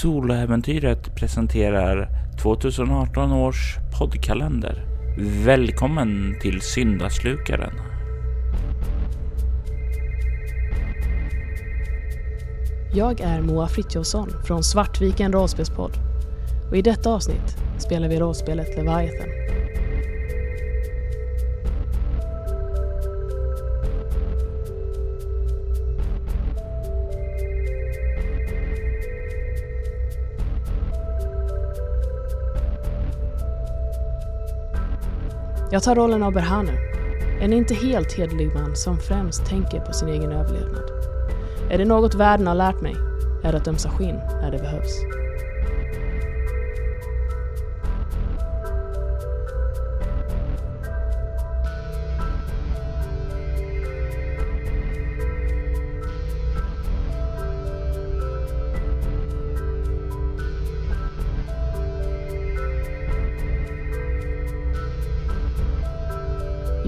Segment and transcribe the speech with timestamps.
[0.00, 2.08] Soloäventyret presenterar
[2.42, 4.84] 2018 års poddkalender.
[5.44, 7.72] Välkommen till Syndaslukaren.
[12.94, 15.92] Jag är Moa Frithiofsson från Svartviken rollspelspodd
[16.70, 19.41] och i detta avsnitt spelar vi rollspelet Leviathan.
[35.72, 36.72] Jag tar rollen av Berhanu,
[37.40, 40.90] en inte helt hederlig man som främst tänker på sin egen överlevnad.
[41.70, 42.96] Är det något världen har lärt mig
[43.42, 45.21] är det att ömsa skinn när det behövs.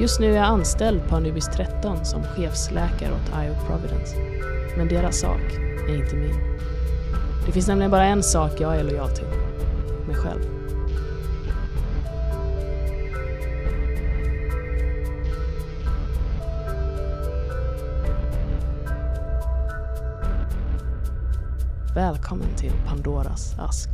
[0.04, 4.16] Just nu är jag anställd på Anubis 13 som chefsläkare åt Io Providence.
[4.76, 5.40] Men deras sak
[5.88, 6.58] är inte min.
[7.46, 9.26] Det finns nämligen bara en sak jag är lojal till.
[10.06, 10.40] Mig själv.
[21.94, 23.88] Välkommen till Pandoras ask.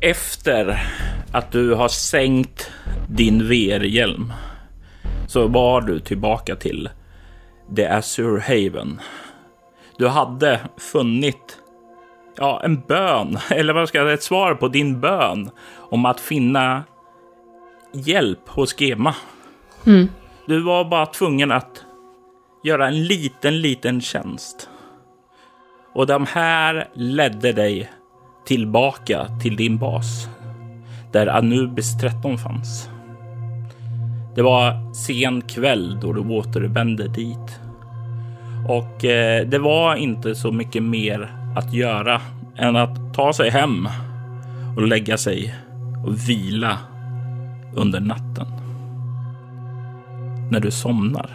[0.00, 0.82] Efter
[1.32, 2.70] att du har sänkt
[3.08, 4.32] din VR-hjälm
[5.26, 6.88] så var du tillbaka till
[7.76, 9.00] The Azure Haven.
[9.98, 11.58] Du hade funnit
[12.36, 16.20] ja, en bön, eller vad ska jag säga, ett svar på din bön om att
[16.20, 16.84] finna
[17.92, 19.14] hjälp hos Gema.
[19.86, 20.08] Mm.
[20.46, 21.84] Du var bara tvungen att
[22.64, 24.68] göra en liten, liten tjänst.
[25.94, 27.90] Och de här ledde dig
[28.44, 30.28] tillbaka till din bas.
[31.12, 32.90] Där Anubis 13 fanns.
[34.34, 37.60] Det var sen kväll då du återvände dit.
[38.68, 42.20] Och eh, det var inte så mycket mer att göra
[42.56, 43.88] än att ta sig hem
[44.76, 45.54] och lägga sig
[46.06, 46.78] och vila
[47.74, 48.46] under natten.
[50.50, 51.30] När du somnar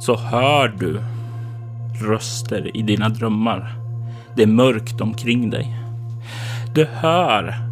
[0.00, 1.00] så hör du
[2.06, 3.74] röster i dina drömmar.
[4.36, 5.76] Det är mörkt omkring dig.
[6.74, 7.67] Du hör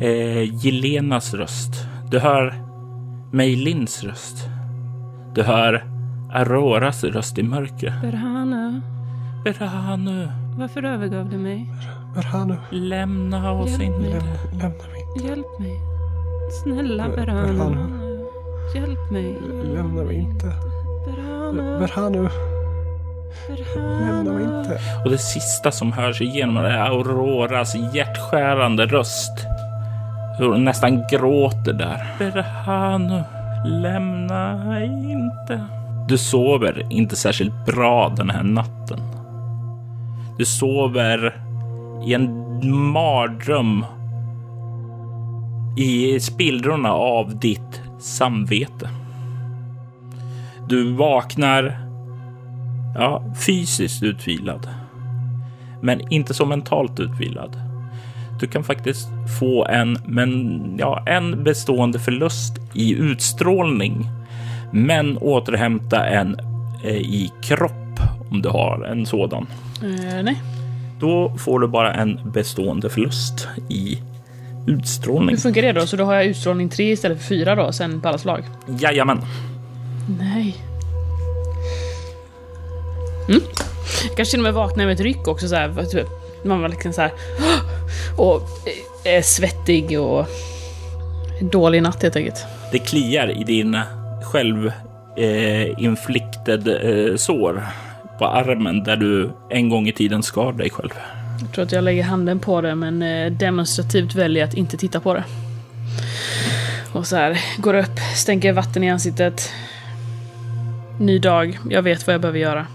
[0.00, 1.86] eh, Jelenas röst.
[2.10, 2.54] Du hör
[3.32, 4.48] Meilins röst.
[5.34, 5.84] Du hör
[6.32, 8.02] Auroras röst i mörkret.
[8.02, 8.80] Berhanu,
[9.44, 10.28] Berhanu,
[10.58, 11.66] varför övergav du mig?
[12.14, 13.98] Berhanu, lämna oss Hjälp inte.
[14.00, 14.10] mig.
[14.10, 14.22] läm,
[14.52, 15.26] lämna mig inte.
[15.28, 15.76] Hjälp mig.
[16.62, 17.52] Snälla Ber- Berhanu.
[17.52, 18.26] Berhanu.
[18.74, 19.38] Hjälp mig.
[19.74, 20.46] Lämna mig inte.
[21.06, 21.78] Berhanu.
[21.78, 22.28] Berhanu,
[23.76, 24.58] lämna mig Berhanu.
[24.58, 24.78] inte.
[25.04, 29.46] Och det sista som hörs igenom är Auroras hjärtskärande röst.
[30.38, 32.06] Hur hon nästan gråter där.
[32.18, 33.22] Berhanu,
[33.64, 35.64] lämna inte.
[36.08, 39.00] Du sover inte särskilt bra den här natten.
[40.38, 41.40] Du sover
[42.06, 42.48] i en
[42.92, 43.84] mardröm
[45.76, 48.88] i spillrorna av ditt samvete.
[50.68, 51.80] Du vaknar
[52.94, 54.68] ja, fysiskt utvilad,
[55.80, 57.67] men inte så mentalt utvilad.
[58.40, 59.08] Du kan faktiskt
[59.40, 64.06] få en, men ja, en bestående förlust i utstrålning,
[64.72, 66.36] men återhämta en
[66.84, 68.00] eh, i kropp
[68.30, 69.46] om du har en sådan.
[69.82, 70.42] Eh, nej.
[71.00, 73.98] Då får du bara en bestående förlust i
[74.66, 75.30] utstrålning.
[75.30, 75.86] Hur funkar det då?
[75.86, 78.44] Så då har jag utstrålning 3 istället för 4 då, sen på alla slag?
[78.80, 79.20] Jajamän.
[80.18, 80.56] Nej.
[83.28, 83.40] Mm.
[84.16, 86.08] Kanske till och med vaknar med ett ryck också så här, typ,
[86.48, 87.12] Man var liksom så här
[88.16, 88.42] och
[89.04, 90.26] är svettig och
[91.40, 92.44] dålig natt helt enkelt.
[92.72, 93.78] Det kliar i din
[94.22, 94.72] själv
[95.16, 97.66] eh, eh, sår
[98.18, 100.90] på armen där du en gång i tiden skar dig själv.
[101.40, 105.00] Jag tror att jag lägger handen på det men eh, demonstrativt väljer att inte titta
[105.00, 105.24] på det.
[106.92, 109.52] Och så här, går upp, stänker vatten i ansiktet.
[111.00, 112.66] Ny dag, jag vet vad jag behöver göra.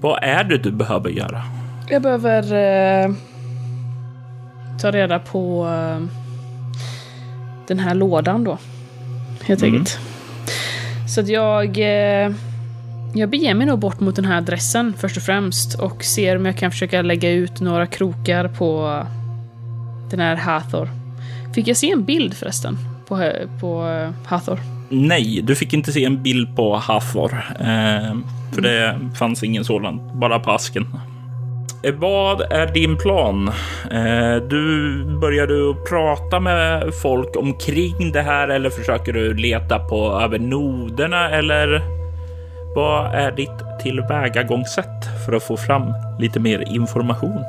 [0.00, 1.57] Vad är det du behöver göra?
[1.90, 2.42] Jag behöver
[3.04, 3.12] eh,
[4.80, 6.06] ta reda på eh,
[7.66, 8.58] den här lådan då.
[9.44, 9.74] Helt Mm.
[9.74, 9.98] enkelt.
[11.08, 11.78] Så att jag...
[11.78, 12.32] Eh,
[13.14, 16.46] jag beger mig nog bort mot den här adressen först och främst och ser om
[16.46, 19.02] jag kan försöka lägga ut några krokar på
[20.10, 20.88] den här Hathor.
[21.54, 24.58] Fick jag se en bild förresten på, på eh, Hathor?
[24.88, 27.32] Nej, du fick inte se en bild på Hathor.
[27.60, 28.14] Eh,
[28.52, 30.86] för det fanns ingen sådan, bara på asken.
[31.82, 33.48] Eh, vad är din plan?
[33.90, 40.20] Eh, du börjar du prata med folk omkring det här eller försöker du leta på
[40.20, 41.82] över noderna eller
[42.74, 47.44] vad är ditt tillvägagångssätt för att få fram lite mer information?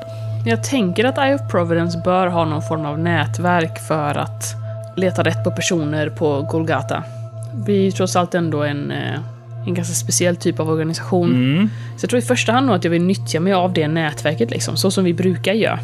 [0.45, 4.55] Jag tänker att Eye of Providence bör ha någon form av nätverk för att
[4.97, 7.03] leta rätt på personer på Golgata.
[7.65, 9.19] Vi är trots allt ändå en, eh,
[9.65, 11.29] en ganska speciell typ av organisation.
[11.29, 11.69] Mm.
[11.97, 14.51] Så jag tror i första hand nog att jag vill nyttja mig av det nätverket,
[14.51, 15.79] liksom, så som vi brukar göra.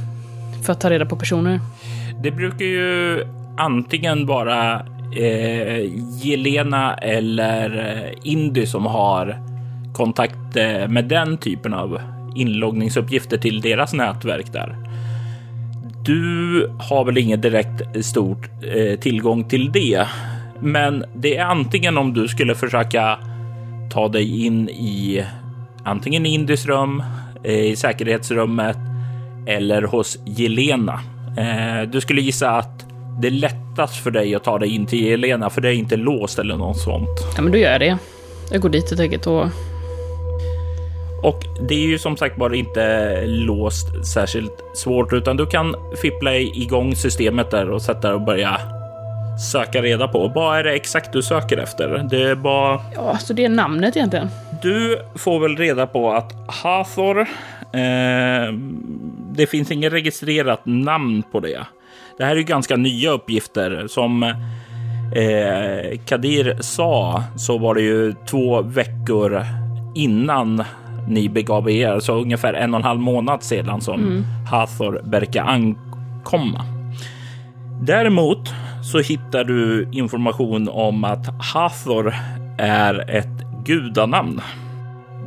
[0.64, 1.60] För att ta reda på personer.
[2.24, 3.24] Det brukar ju
[3.58, 4.86] antingen vara
[5.18, 5.92] eh,
[6.22, 9.40] Jelena eller eh, Indy som har
[9.94, 12.00] kontakt eh, med den typen av
[12.36, 14.76] inloggningsuppgifter till deras nätverk där.
[16.06, 20.08] Du har väl ingen direkt stort eh, tillgång till det,
[20.60, 23.20] men det är antingen om du skulle försöka
[23.92, 25.26] ta dig in i
[25.84, 27.04] antingen Indys rum,
[27.44, 28.78] eh, i säkerhetsrummet
[29.48, 31.00] eller hos Jelena.
[31.38, 32.86] Eh, du skulle gissa att
[33.22, 35.96] det är lättast för dig att ta dig in till Jelena för det är inte
[35.96, 37.10] låst eller något sånt.
[37.36, 37.98] Ja, men då gör jag det.
[38.52, 39.46] Jag går dit helt enkelt och...
[41.24, 46.36] Och det är ju som sagt bara inte låst särskilt svårt utan du kan fippla
[46.36, 48.60] igång systemet där och sätta och börja
[49.40, 50.28] söka reda på.
[50.28, 52.08] Vad är det exakt du söker efter?
[52.10, 54.30] Det är bara Ja, så det är namnet egentligen.
[54.62, 56.34] Du får väl reda på att
[56.64, 58.54] Hathor, eh,
[59.32, 61.66] det finns inget registrerat namn på det.
[62.18, 63.88] Det här är ju ganska nya uppgifter.
[63.88, 69.46] Som eh, Kadir sa så var det ju två veckor
[69.96, 70.64] innan
[71.08, 76.66] ni begav er, så ungefär en och en halv månad sedan som Hathor verkar ankomma.
[77.82, 78.54] Däremot
[78.86, 82.16] så hittar du information om att Hathor
[82.58, 84.42] är ett gudanamn.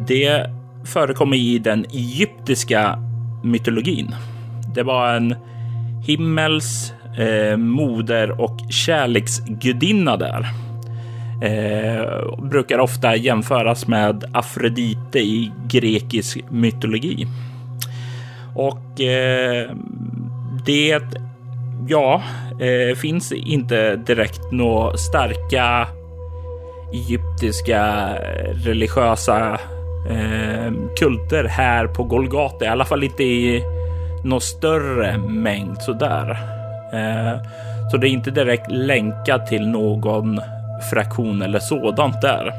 [0.06, 0.50] Det
[0.84, 2.99] förekommer i den egyptiska
[3.44, 4.14] mytologin.
[4.75, 5.34] Det var en
[6.06, 10.46] himmels, eh, moder och kärleksgudinna där.
[11.43, 17.26] Eh, brukar ofta jämföras med Afrodite i grekisk mytologi.
[18.54, 19.70] Och eh,
[20.66, 21.02] det,
[21.88, 22.22] ja,
[22.60, 25.88] eh, finns inte direkt några starka
[26.93, 28.14] egyptiska
[28.64, 29.58] religiösa
[30.10, 33.62] eh, kulter här på Golgata, i alla fall inte i
[34.25, 36.31] någon större mängd sådär.
[36.93, 37.40] Eh,
[37.90, 40.40] så det är inte direkt länkat till någon
[40.90, 42.52] fraktion eller sådant där.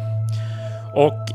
[0.94, 1.28] Och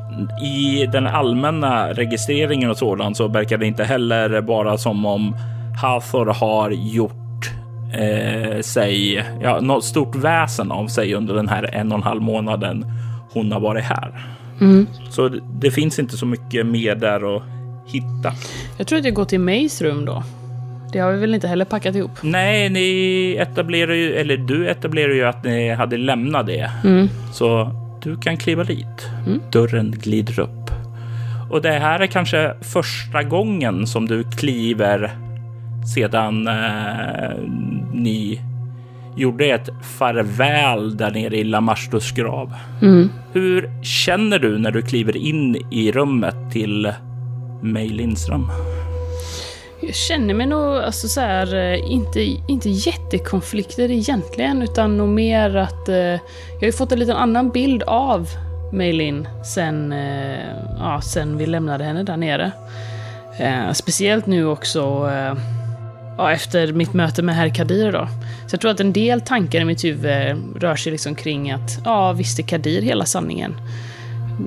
[0.43, 5.37] i den allmänna registreringen och sådant så verkar det inte heller bara som om
[5.82, 7.24] Hathor har gjort
[7.99, 12.23] eh, sig, ja, något stort väsen av sig under den här en och en halv
[12.23, 12.87] månaden
[13.32, 14.26] hon har varit här.
[15.11, 17.43] Så det, det finns inte så mycket mer där att
[17.87, 18.32] hitta.
[18.79, 20.23] Jag tror att jag går till Mays rum då.
[20.93, 22.11] Det har vi väl inte heller packat ihop?
[22.23, 26.70] Nej, ni etablerar ju, eller du etablerar ju att ni hade lämnat det.
[27.32, 27.70] Så
[28.02, 29.08] du kan kliva dit.
[29.52, 30.70] Dörren glider upp.
[31.50, 35.11] Och det här är kanske första gången som du kliver
[35.94, 37.38] sedan eh,
[37.92, 38.40] ni
[39.16, 42.52] gjorde ett farväl där nere i Lamastos grav.
[43.32, 46.92] Hur känner du när du kliver in i rummet till
[47.62, 48.50] Meilins rum?
[49.86, 55.56] Jag känner mig nog alltså så här, eh, inte, inte jättekonflikter egentligen, utan nog mer
[55.56, 58.29] att eh, jag har ju fått en liten annan bild av
[58.72, 60.38] Meilin sen, eh,
[60.79, 62.53] ja, sen vi lämnade henne där nere.
[63.38, 65.34] Eh, speciellt nu också eh,
[66.19, 68.09] ja, efter mitt möte med herr Kadir då.
[68.47, 71.81] Så jag tror att en del tankar i mitt huvud rör sig liksom kring att,
[71.85, 73.55] ja, visste Kadir hela sanningen?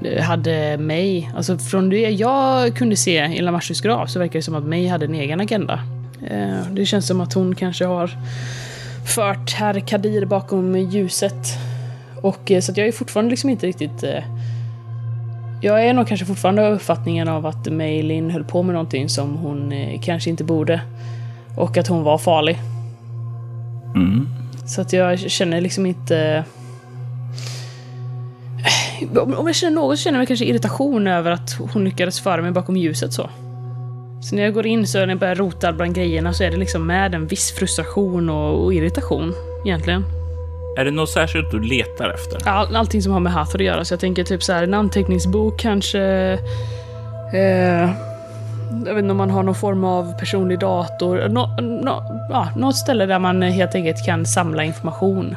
[0.04, 4.44] Eh, hade mig, alltså från det jag kunde se i Lamashus grav så verkar det
[4.44, 5.80] som att May hade en egen agenda.
[6.30, 8.12] Eh, det känns som att hon kanske har
[9.16, 11.58] fört herr Kadir bakom ljuset.
[12.22, 14.04] Och eh, så att jag är fortfarande liksom inte riktigt...
[15.62, 19.36] Jag är nog kanske fortfarande av uppfattningen av att Meilin höll på med någonting som
[19.36, 20.82] hon kanske inte borde.
[21.58, 22.60] Och att hon var farlig.
[23.96, 24.28] Mm.
[24.66, 26.44] Så att jag känner liksom inte...
[29.16, 32.52] Om jag känner något så känner jag kanske irritation över att hon lyckades föra mig
[32.52, 33.30] bakom ljuset så.
[34.22, 36.58] Så när jag går in så när jag börjar rota bland grejerna så är det
[36.58, 39.34] liksom med en viss frustration och, och irritation
[39.66, 40.04] egentligen.
[40.78, 42.48] Är det något särskilt du letar efter?
[42.50, 43.86] All, allting som har med Hathor att göra.
[43.86, 46.02] Så jag tänker typ så här en anteckningsbok kanske.
[47.34, 47.90] Eh,
[48.86, 51.28] jag vet inte om man har någon form av personlig dator.
[51.30, 55.36] Nå, nå, ja, något ställe där man helt enkelt kan samla information.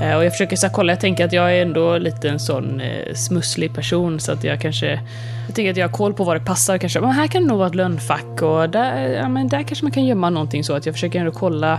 [0.00, 2.40] Eh, och jag försöker så här, kolla, jag tänker att jag är ändå lite en
[2.40, 5.00] sån eh, smusslig person så att jag kanske...
[5.46, 7.00] Jag tänker att jag har koll på vad det passar kanske.
[7.00, 9.92] Men här kan det nog vara ett lönnfack och där, ja, men där kanske man
[9.92, 11.78] kan gömma någonting så att jag försöker ändå kolla.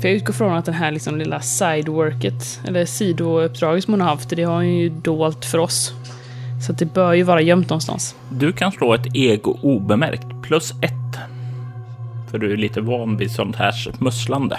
[0.00, 4.08] För jag utgår från att den här liksom lilla sideworket, eller sidouppdraget som hon har
[4.08, 5.92] haft, det har hon ju dolt för oss.
[6.60, 8.16] Så det bör ju vara gömt någonstans.
[8.28, 11.18] Du kan slå ett ego obemärkt plus ett.
[12.30, 14.58] För du är lite van vid sånt här musslande.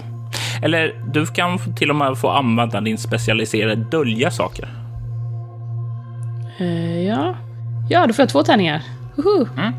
[0.62, 4.70] Eller du kan till och med få använda din specialiserade dölja saker.
[6.58, 7.36] Eh, ja.
[7.90, 8.82] Ja, då får jag två tärningar.
[9.58, 9.74] Mm.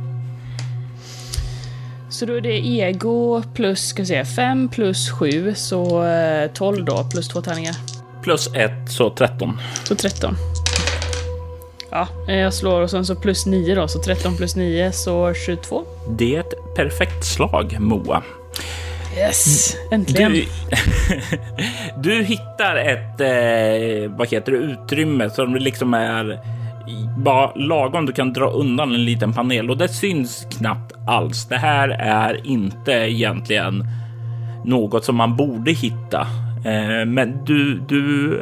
[2.09, 6.85] Så då är det ego plus, ska vi se, 5 plus 7, så eh, 12
[6.85, 7.75] då, plus två tärningar.
[8.23, 9.59] Plus ett, så 13.
[9.85, 10.37] Så 13.
[11.93, 15.35] Ja, eh, jag slår och sen så plus 9 då, så 13 plus 9 så
[15.35, 15.85] 22.
[16.09, 18.23] Det är ett perfekt slag, Moa.
[19.17, 19.77] Yes!
[19.91, 20.33] Äntligen!
[20.33, 20.47] Du,
[22.17, 26.41] du hittar ett eh, vad heter det, utrymme som liksom är
[27.19, 28.07] bara lagom.
[28.07, 31.47] Du kan dra undan en liten panel och det syns knappt alls.
[31.49, 33.85] Det här är inte egentligen
[34.65, 36.21] något som man borde hitta,
[36.65, 38.39] eh, men du, du,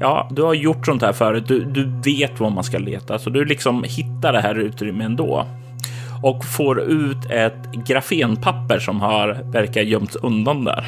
[0.00, 1.44] ja, du har gjort sånt här förut.
[1.48, 5.46] Du, du vet var man ska leta, så du liksom hittar det här utrymmet ändå
[6.22, 10.86] och får ut ett grafenpapper som har verkar gömts undan där.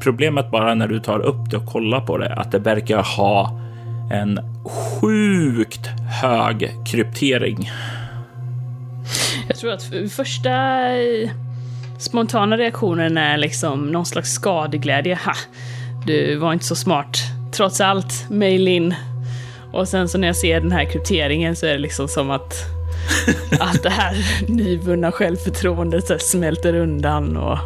[0.00, 3.60] Problemet bara när du tar upp det och kollar på det att det verkar ha
[4.12, 4.40] en
[5.00, 5.86] sjukt
[6.22, 7.70] hög kryptering.
[9.48, 10.50] Jag tror att första
[10.96, 11.30] eh,
[11.98, 15.18] spontana reaktionen är liksom någon slags skadeglädje.
[15.24, 15.32] Ha!
[16.06, 17.18] Du var inte så smart.
[17.52, 18.94] Trots allt, mail in.
[19.72, 22.54] Och sen så när jag ser den här krypteringen så är det liksom som att
[23.60, 24.16] allt det här
[24.48, 27.58] nyvunna självförtroendet så smälter undan och,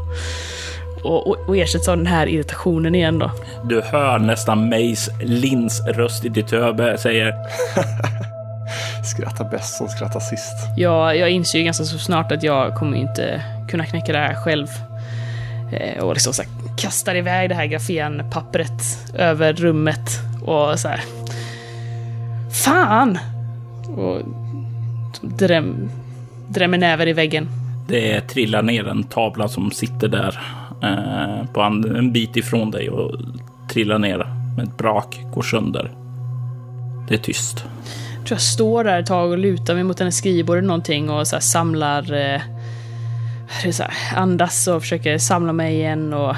[1.03, 3.31] och, och, ersätts av den här irritationen igen då.
[3.65, 7.33] Du hör nästan Mays Lins röst i ditt huvud säger
[9.05, 10.55] Skrattar bäst som skrattar sist.
[10.77, 14.35] Jag, jag inser ju ganska så snart att jag kommer inte kunna knäcka det här
[14.35, 14.67] själv.
[15.73, 21.01] Eh, och liksom så här, kastar iväg det här grafenpappret över rummet och så här.
[22.65, 23.19] Fan!
[23.97, 24.23] Och
[25.21, 25.89] dräm,
[26.49, 27.49] drämmer näver i väggen.
[27.89, 30.39] det trillar ner en tavla som sitter där
[30.83, 33.21] eh, på en, en bit ifrån dig och
[33.69, 34.19] trillar ner
[34.57, 35.91] med ett brak, går sönder.
[37.09, 37.65] Det är tyst.
[38.19, 41.11] Jag tror jag står där ett tag och lutar mig mot hennes skrivbord eller någonting
[41.11, 42.13] och så samlar...
[42.13, 42.41] Eh,
[43.73, 46.37] så här, andas och försöker samla mig igen och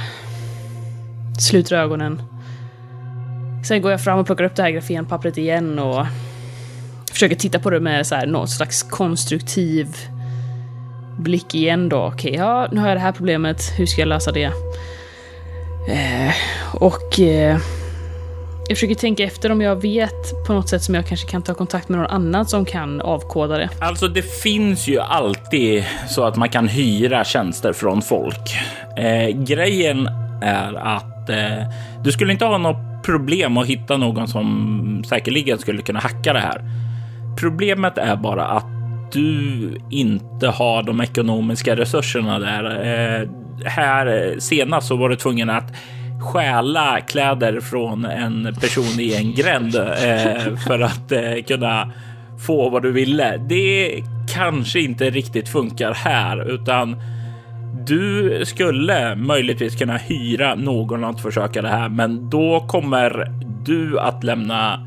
[1.42, 2.23] sluter ögonen.
[3.64, 6.07] Sen går jag fram och plockar upp det här grafenpappret igen och
[7.12, 9.97] försöker titta på det med så här, någon slags konstruktiv
[11.18, 12.04] blick igen då.
[12.14, 13.73] Okej, ja, nu har jag det här problemet.
[13.78, 14.52] Hur ska jag lösa det?
[15.88, 16.33] Eh,
[16.75, 17.59] och eh,
[18.68, 21.54] jag försöker tänka efter om jag vet på något sätt som jag kanske kan ta
[21.54, 23.71] kontakt med någon annan som kan avkoda det.
[23.80, 28.57] Alltså, det finns ju alltid så att man kan hyra tjänster från folk.
[28.97, 30.09] Eh, grejen
[30.42, 31.62] är att eh,
[32.04, 36.40] du skulle inte ha något problem att hitta någon som säkerligen skulle kunna hacka det
[36.40, 36.62] här.
[37.38, 38.66] Problemet är bara att
[39.12, 42.64] du inte har de ekonomiska resurserna där.
[42.64, 43.28] Eh,
[43.64, 45.73] här eh, senast så var du tvungen att
[46.20, 51.92] stjäla kläder från en person i en gränd eh, för att eh, kunna
[52.47, 53.37] få vad du ville.
[53.49, 54.02] Det
[54.35, 56.97] kanske inte riktigt funkar här, utan
[57.87, 63.33] du skulle möjligtvis kunna hyra någon att försöka det här, men då kommer
[63.65, 64.87] du att lämna.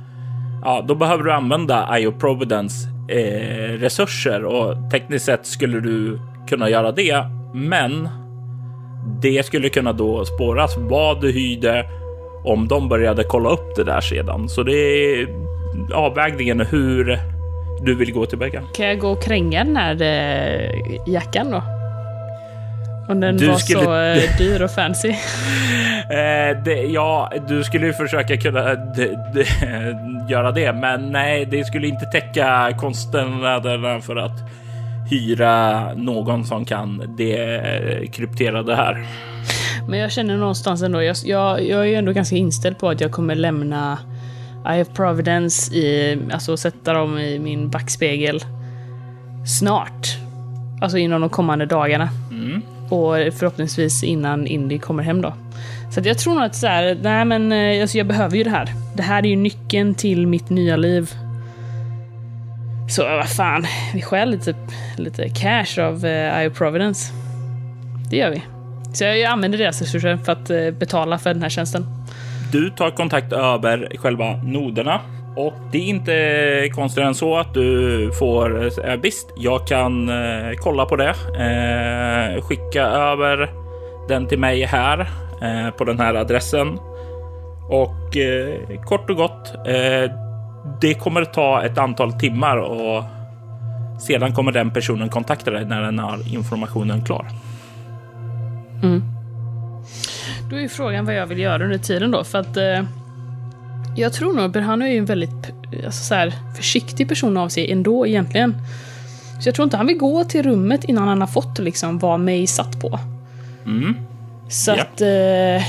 [0.63, 6.19] Ja, då behöver du använda IO Providence eh, resurser och tekniskt sett skulle du
[6.49, 8.09] kunna göra det, men
[9.21, 11.85] det skulle kunna då spåras vad du hyrde
[12.45, 14.49] om de började kolla upp det där sedan.
[14.49, 15.27] Så det är
[15.93, 17.19] avvägningen hur
[17.81, 18.61] du vill gå tillbaka.
[18.73, 21.80] Kan jag gå och kränga den här eh, jackan då?
[23.09, 25.13] Om den Du var skulle- så eh, dyr och fancy.
[26.01, 29.43] Eh, det, ja, du skulle ju försöka kunna d, d,
[30.29, 34.39] göra det, men nej, det skulle inte täcka kostnaderna för att
[35.09, 39.05] hyra någon som kan det här.
[39.87, 43.01] Men jag känner någonstans ändå, jag, jag, jag är ju ändå ganska inställd på att
[43.01, 43.97] jag kommer lämna
[44.67, 48.39] Eye of Providence i, alltså sätta dem i min backspegel
[49.59, 50.07] snart.
[50.81, 52.09] Alltså inom de kommande dagarna.
[52.91, 55.33] Och förhoppningsvis innan Indy kommer hem då.
[55.91, 58.43] Så att jag tror nog att så här, nej men eh, alltså jag behöver ju
[58.43, 58.69] det här.
[58.95, 61.11] Det här är ju nyckeln till mitt nya liv.
[62.89, 64.55] Så vad fan, vi stjäl lite,
[64.97, 67.13] lite cash av eh, IO Providence.
[68.09, 68.43] Det gör vi.
[68.93, 71.85] Så jag använder deras resurser för att eh, betala för den här tjänsten.
[72.51, 75.01] Du tar kontakt över själva noderna
[75.35, 80.51] och det är inte konstigare än så att du får eh, visst, jag kan eh,
[80.59, 81.15] kolla på det.
[81.39, 83.49] Eh, skicka över
[84.07, 85.09] den till mig här
[85.77, 86.79] på den här adressen.
[87.69, 88.17] Och
[88.85, 89.53] kort och gott,
[90.81, 93.03] det kommer ta ett antal timmar och
[94.01, 97.27] sedan kommer den personen kontakta dig när den har informationen klar.
[98.83, 99.03] Mm.
[100.49, 102.83] Då är frågan vad jag vill göra under tiden då, för att eh,
[103.95, 105.51] jag tror nog Berhanu är ju en väldigt
[105.85, 108.55] alltså, så här, försiktig person av sig ändå egentligen.
[109.41, 112.19] Så jag tror inte han vill gå till rummet innan han har fått liksom vad
[112.19, 112.99] May satt på.
[113.65, 113.95] Mm.
[114.49, 114.81] Så Ja.
[114.81, 115.01] att...
[115.01, 115.63] Eh,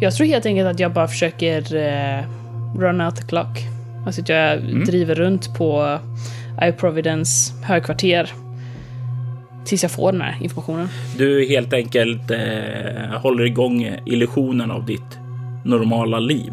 [0.00, 2.24] jag tror helt enkelt att jag bara försöker eh,
[2.78, 3.58] run out the clock.
[4.06, 5.98] Alltså att jag driver runt på
[6.62, 8.30] iProvidence högkvarter
[9.64, 10.88] tills jag får den här informationen.
[11.18, 15.18] Du helt enkelt eh, håller igång illusionen av ditt
[15.64, 16.52] normala liv.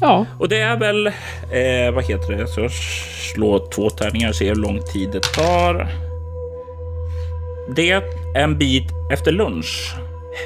[0.00, 2.68] Ja, Och det är väl, eh, vad heter det, så
[3.34, 5.88] slå två tärningar och se hur lång tid det tar.
[7.76, 8.02] Det är
[8.36, 9.94] en bit efter lunch.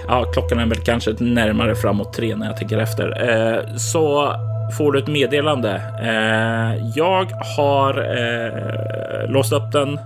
[0.09, 3.29] Ja, klockan är väl kanske närmare framåt tre när jag tänker efter.
[3.31, 4.33] Eh, så
[4.79, 5.83] får du ett meddelande.
[6.03, 9.99] Eh, jag har eh, låst upp den.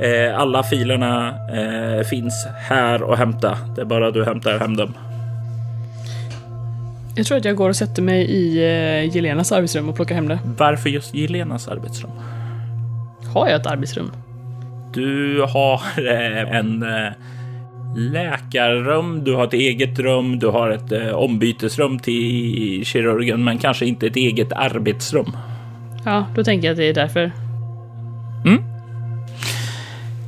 [0.00, 3.58] Eh, alla filerna eh, finns här att hämta.
[3.74, 4.94] Det är bara du hämtar hem dem.
[7.16, 10.28] Jag tror att jag går och sätter mig i eh, Jelenas arbetsrum och plockar hem
[10.28, 10.38] det.
[10.58, 12.10] Varför just Jelenas arbetsrum?
[13.34, 14.12] Har jag ett arbetsrum?
[14.94, 17.12] Du har eh, en eh,
[17.96, 24.06] läkarrum, du har ett eget rum, du har ett ombytesrum till kirurgen, men kanske inte
[24.06, 25.36] ett eget arbetsrum.
[26.04, 27.32] Ja, då tänker jag att det är därför.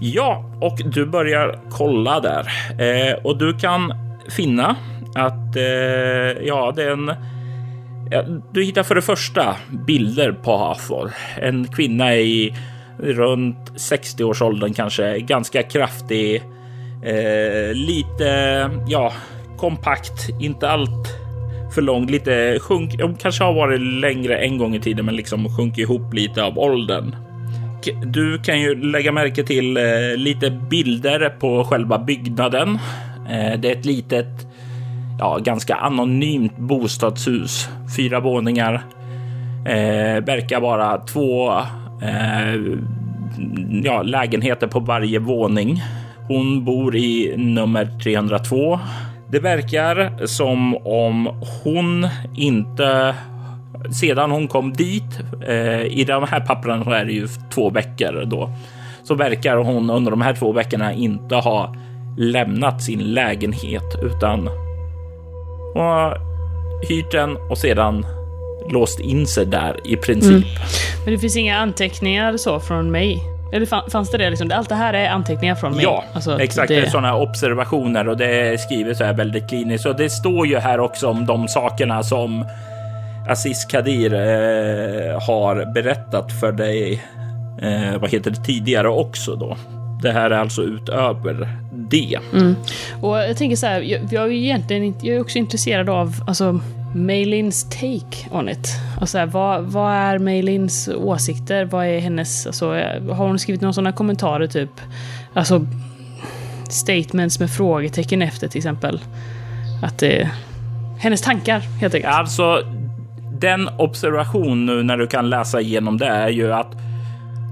[0.01, 3.95] Ja, och du börjar kolla där eh, och du kan
[4.29, 4.77] finna
[5.15, 7.13] att eh, ja, det är en
[8.11, 8.23] Ja,
[8.53, 11.11] du hittar för det första bilder på Hathor.
[11.41, 12.55] En kvinna i
[12.99, 16.43] runt 60-årsåldern kanske, ganska kraftig,
[17.05, 19.13] eh, lite, ja,
[19.57, 21.09] kompakt, inte allt
[21.75, 23.03] för lång, lite sjunk.
[23.03, 26.59] Hon kanske har varit längre en gång i tiden, men liksom sjunker ihop lite av
[26.59, 27.17] åldern.
[28.05, 32.79] Du kan ju lägga märke till eh, lite bilder på själva byggnaden.
[33.31, 34.48] Eh, det är ett litet
[35.19, 37.69] ja, ganska anonymt bostadshus.
[37.97, 38.83] Fyra våningar.
[39.65, 41.53] Eh, verkar vara två
[42.03, 42.55] eh,
[43.85, 45.83] ja, lägenheter på varje våning.
[46.29, 48.81] Hon bor i nummer 302.
[49.31, 51.29] Det verkar som om
[51.65, 53.15] hon inte
[53.91, 58.25] sedan hon kom dit, eh, i de här papperna så är det ju två veckor
[58.27, 58.51] då,
[59.03, 61.75] så verkar hon under de här två veckorna inte ha
[62.17, 64.49] lämnat sin lägenhet utan
[65.75, 66.21] hon har
[66.89, 68.07] hyrt den och sedan
[68.71, 70.45] låst in sig där i princip.
[71.05, 73.23] Men det finns inga anteckningar så från mig?
[73.53, 74.51] Eller fan- fanns det det liksom?
[74.55, 75.83] Allt det här är anteckningar från mig?
[75.85, 76.69] Ja, Alltså, exakt.
[76.69, 76.87] Det Det...
[76.87, 79.87] är sådana observationer och det är skrivet så här väldigt kliniskt.
[79.87, 82.45] Och det står ju här också om de sakerna som
[83.29, 87.03] Aziz Kadir eh, har berättat för dig.
[87.63, 89.57] Eh, vad heter det tidigare också då?
[90.03, 92.19] Det här är alltså utöver det.
[93.01, 96.15] Och jag tänker så här, jag, jag är egentligen inte, jag är också intresserad av
[96.27, 96.61] alltså,
[96.95, 98.69] Maylins take on it.
[99.01, 101.65] Och så här, vad, vad är Maylins åsikter?
[101.65, 102.67] Vad är hennes, alltså,
[103.09, 104.71] har hon skrivit några sådana kommentarer typ?
[105.35, 105.67] Alltså
[106.69, 109.01] statements med frågetecken efter till exempel.
[109.83, 110.31] Att det
[110.99, 112.15] hennes tankar helt enkelt.
[112.15, 112.63] Alltså,
[113.41, 116.77] den observation nu när du kan läsa igenom det är ju att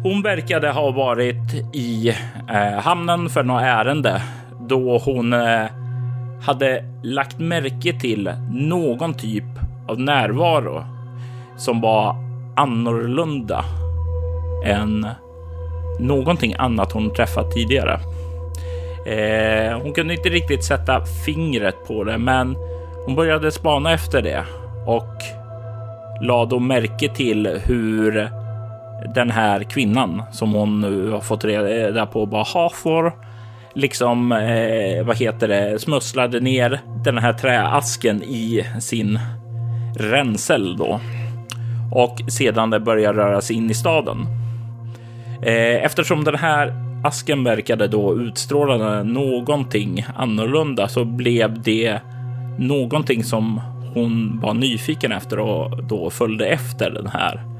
[0.06, 2.08] hon verkade ha varit i
[2.48, 4.22] eh, hamnen för något ärende
[4.60, 5.64] då hon eh,
[6.42, 9.44] hade lagt märke till någon typ
[9.88, 10.84] av närvaro
[11.56, 12.16] som var
[12.56, 13.64] annorlunda
[14.64, 15.06] än
[16.00, 18.00] någonting annat hon träffat tidigare.
[19.06, 22.56] Eh, hon kunde inte riktigt sätta fingret på det, men
[23.04, 24.44] hon började spana efter det
[24.86, 25.14] och
[26.20, 28.30] lade då märke till hur
[29.14, 33.12] den här kvinnan som hon nu har fått reda eh, på var Hathor
[33.76, 39.18] liksom, eh, vad heter det, smusslade ner den här träasken i sin
[39.96, 41.00] ränsel då.
[41.92, 44.26] Och sedan det börjar röra sig in i staden.
[45.42, 52.00] Eh, eftersom den här asken verkade då utstråla någonting annorlunda så blev det
[52.58, 53.60] någonting som
[53.94, 57.55] hon var nyfiken efter och då följde efter den här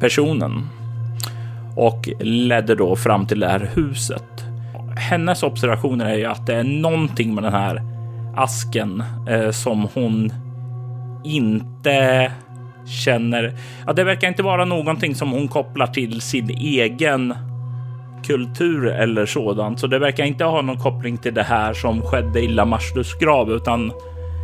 [0.00, 0.68] personen
[1.76, 4.44] och ledde då fram till det här huset.
[4.96, 7.82] Hennes observationer är ju att det är någonting med den här
[8.36, 10.32] asken eh, som hon
[11.24, 12.32] inte
[12.86, 13.54] känner.
[13.86, 17.34] Ja, det verkar inte vara någonting som hon kopplar till sin egen
[18.26, 22.40] kultur eller sådant, så det verkar inte ha någon koppling till det här som skedde
[22.40, 23.92] i Lamashtus grav, utan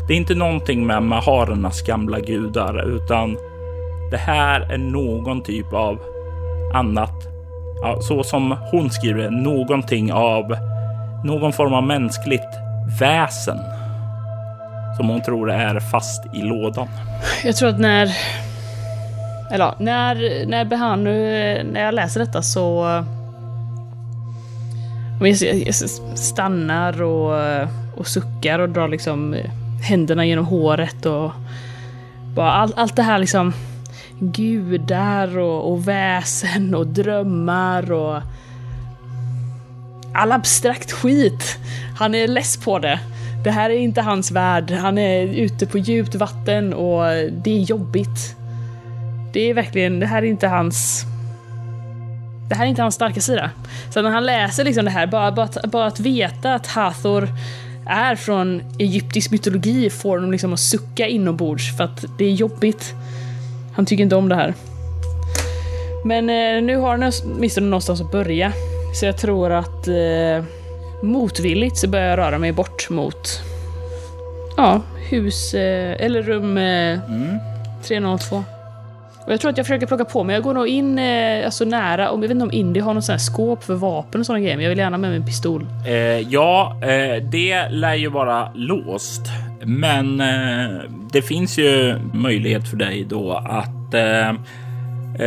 [0.09, 3.37] det är inte någonting med maharernas gamla gudar, utan
[4.13, 5.99] det här är någon typ av
[6.75, 7.15] annat.
[7.83, 10.57] Ja, så som hon skriver, någonting av
[11.25, 12.59] någon form av mänskligt
[13.01, 13.59] väsen
[14.97, 16.89] som hon tror är fast i lådan.
[17.45, 18.17] Jag tror att när...
[19.51, 21.13] Eller ja, när, när Behanu,
[21.73, 23.05] när jag läser detta så...
[25.21, 25.75] Jag
[26.15, 29.37] stannar och, och suckar och drar liksom
[29.83, 31.33] händerna genom håret och
[32.35, 33.53] bara all, allt det här liksom
[34.23, 38.23] gudar och, och väsen och drömmar och
[40.15, 41.59] all abstrakt skit.
[41.99, 43.01] Han är less på det.
[43.45, 44.71] Det här är inte hans värld.
[44.71, 48.37] Han är ute på djupt vatten och det är jobbigt.
[49.33, 51.05] Det är verkligen, det här är inte hans...
[52.49, 53.51] Det här är inte hans starka sida.
[53.91, 57.29] Så när han läser liksom det här, bara, bara, att, bara att veta att Hathor
[57.87, 62.95] är från egyptisk mytologi får honom liksom att sucka inombords för att det är jobbigt.
[63.75, 64.55] Han tycker inte om det här.
[66.05, 68.53] Men eh, nu har han åtminstone någonstans att börja.
[68.95, 70.45] Så jag tror att eh,
[71.03, 73.43] motvilligt så börjar jag röra mig bort mot
[74.57, 74.81] ja,
[75.11, 77.39] hus eh, eller rum eh, mm.
[77.83, 78.45] 302.
[79.27, 80.35] Och jag tror att jag försöker plocka på mig.
[80.35, 82.11] Jag går nog in eh, alltså nära.
[82.11, 84.57] Om, jag vet inte om Indy har något sånt skåp för vapen och sådana grejer.
[84.57, 85.67] Men jag vill gärna med mig en pistol.
[85.87, 85.95] Eh,
[86.33, 89.23] ja, eh, det lär ju vara låst.
[89.65, 90.81] Men eh,
[91.13, 94.29] det finns ju möjlighet för dig då att eh,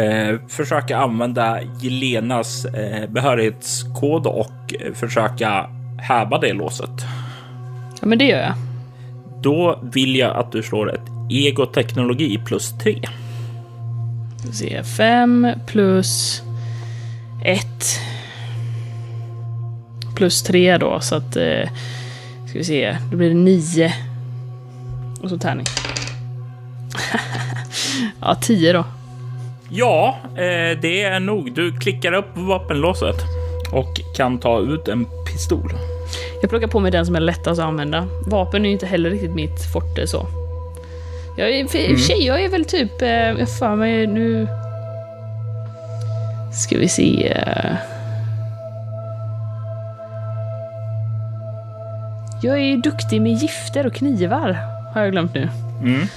[0.02, 7.06] eh, försöka använda Jelenas eh, behörighetskod och försöka häva det låset.
[8.02, 8.54] Ja, men det gör jag.
[9.42, 13.00] Då vill jag att du slår ett egoteknologi plus 3.
[14.54, 16.42] Se, 5 plus
[17.46, 17.66] 1
[20.16, 21.36] plus 3 då, så att...
[21.36, 21.70] Eh,
[22.48, 23.94] ska vi se, då blir det 9.
[25.26, 25.66] Och så tärning.
[28.22, 28.84] ja, 10 då.
[29.70, 31.54] Ja, eh, det är nog.
[31.54, 33.16] Du klickar upp vapenlåset
[33.72, 35.74] och kan ta ut en pistol.
[36.42, 38.08] Jag plockar på mig den som är lättast att använda.
[38.28, 40.28] Vapen är inte heller riktigt mitt forte så.
[41.38, 41.98] Jag är, för, mm.
[41.98, 44.48] tjej, jag är väl typ, eh, jag för mig nu...
[46.54, 47.28] Ska vi se.
[47.28, 47.76] Eh.
[52.42, 55.50] Jag är duktig med gifter och knivar, har jag glömt nu.
[55.82, 56.08] Mm.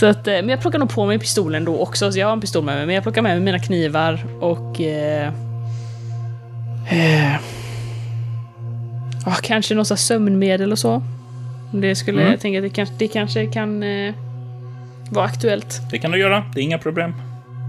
[0.00, 2.32] Så att, eh, men jag plockar nog på mig pistolen då också, så jag har
[2.32, 2.86] en pistol med mig.
[2.86, 4.80] Men jag plockar med mig mina knivar och...
[4.80, 5.26] Eh,
[6.90, 7.36] eh,
[9.26, 11.02] oh, kanske något sömnmedel och så.
[11.72, 12.30] Det skulle mm.
[12.30, 14.14] jag tänka att det kanske, det kanske kan eh,
[15.10, 15.80] vara aktuellt.
[15.90, 17.14] Det kan du göra, det är inga problem.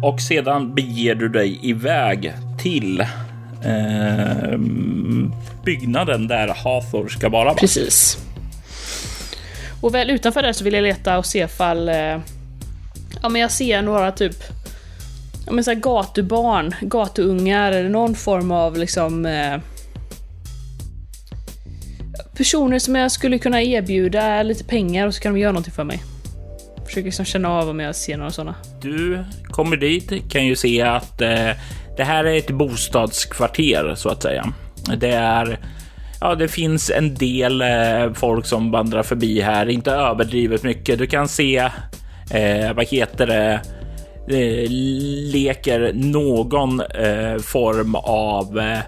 [0.03, 3.01] Och sedan beger du dig iväg till
[3.65, 4.57] eh,
[5.63, 7.53] byggnaden där Hathor ska vara.
[7.53, 8.17] Precis.
[9.83, 11.89] Och väl utanför där så vill jag leta och se ifall...
[11.89, 12.19] Eh,
[13.21, 14.35] ja men jag ser några typ...
[15.45, 19.25] Ja men såhär gatubarn, gatuungar eller någon form av liksom...
[19.25, 19.59] Eh,
[22.37, 25.83] personer som jag skulle kunna erbjuda lite pengar och så kan de göra någonting för
[25.83, 26.03] mig.
[26.85, 28.55] Försöker liksom känna av om jag ser några sådana.
[28.81, 31.49] Du kommer dit, kan ju se att eh,
[31.97, 34.53] det här är ett bostadskvarter så att säga.
[34.97, 35.59] Det är
[36.23, 40.99] ja, det finns en del eh, folk som vandrar förbi här, inte överdrivet mycket.
[40.99, 41.57] Du kan se,
[42.31, 43.61] eh, vad heter det,
[45.33, 48.79] leker någon eh, form av eh,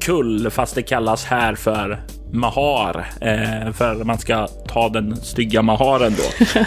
[0.00, 2.00] kull, fast det kallas här för
[2.32, 6.54] mahar, eh, för man ska ta den stygga maharen då.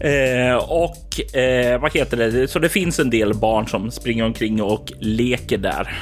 [0.00, 2.48] Eh, och eh, vad heter det?
[2.48, 5.98] Så det finns en del barn som springer omkring och leker där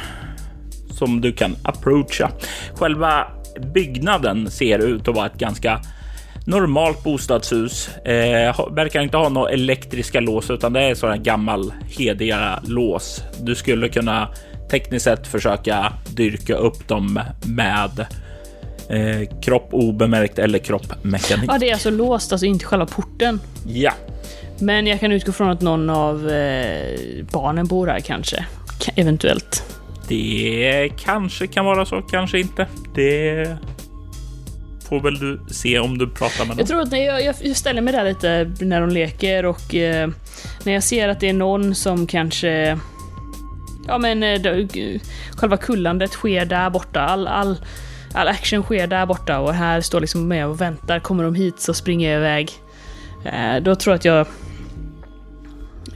[0.90, 2.31] som du kan approacha.
[2.75, 3.27] Själva
[3.61, 5.81] byggnaden ser ut att vara ett ganska
[6.47, 7.88] normalt bostadshus.
[7.97, 13.23] Eh, verkar inte ha några elektriska lås utan det är sådana gammal hediga lås.
[13.40, 14.29] Du skulle kunna
[14.71, 18.07] tekniskt sett försöka dyrka upp dem med
[18.88, 21.51] eh, kropp obemärkt eller kroppmekanik.
[21.53, 23.40] Ja, det är alltså låst, alltså inte själva porten.
[23.67, 23.93] Ja.
[24.59, 26.99] Men jag kan utgå från att någon av eh,
[27.33, 28.47] barnen bor här kanske.
[28.97, 29.64] Eventuellt.
[30.09, 32.67] Det kanske kan vara så, kanske inte.
[32.95, 33.57] Det
[34.88, 36.59] får väl du se om du pratar med dem.
[36.59, 40.11] Jag tror att jag, jag, ställer mig där lite när de leker och eh,
[40.64, 42.79] när jag ser att det är någon som kanske
[43.87, 44.40] Ja men eh,
[45.37, 47.01] själva kullandet sker där borta.
[47.01, 47.57] All, all,
[48.12, 51.01] all action sker där borta och här står liksom med och väntar.
[51.01, 52.53] Kommer de hit så springer jag iväg.
[53.25, 54.27] Eh, då tror jag att jag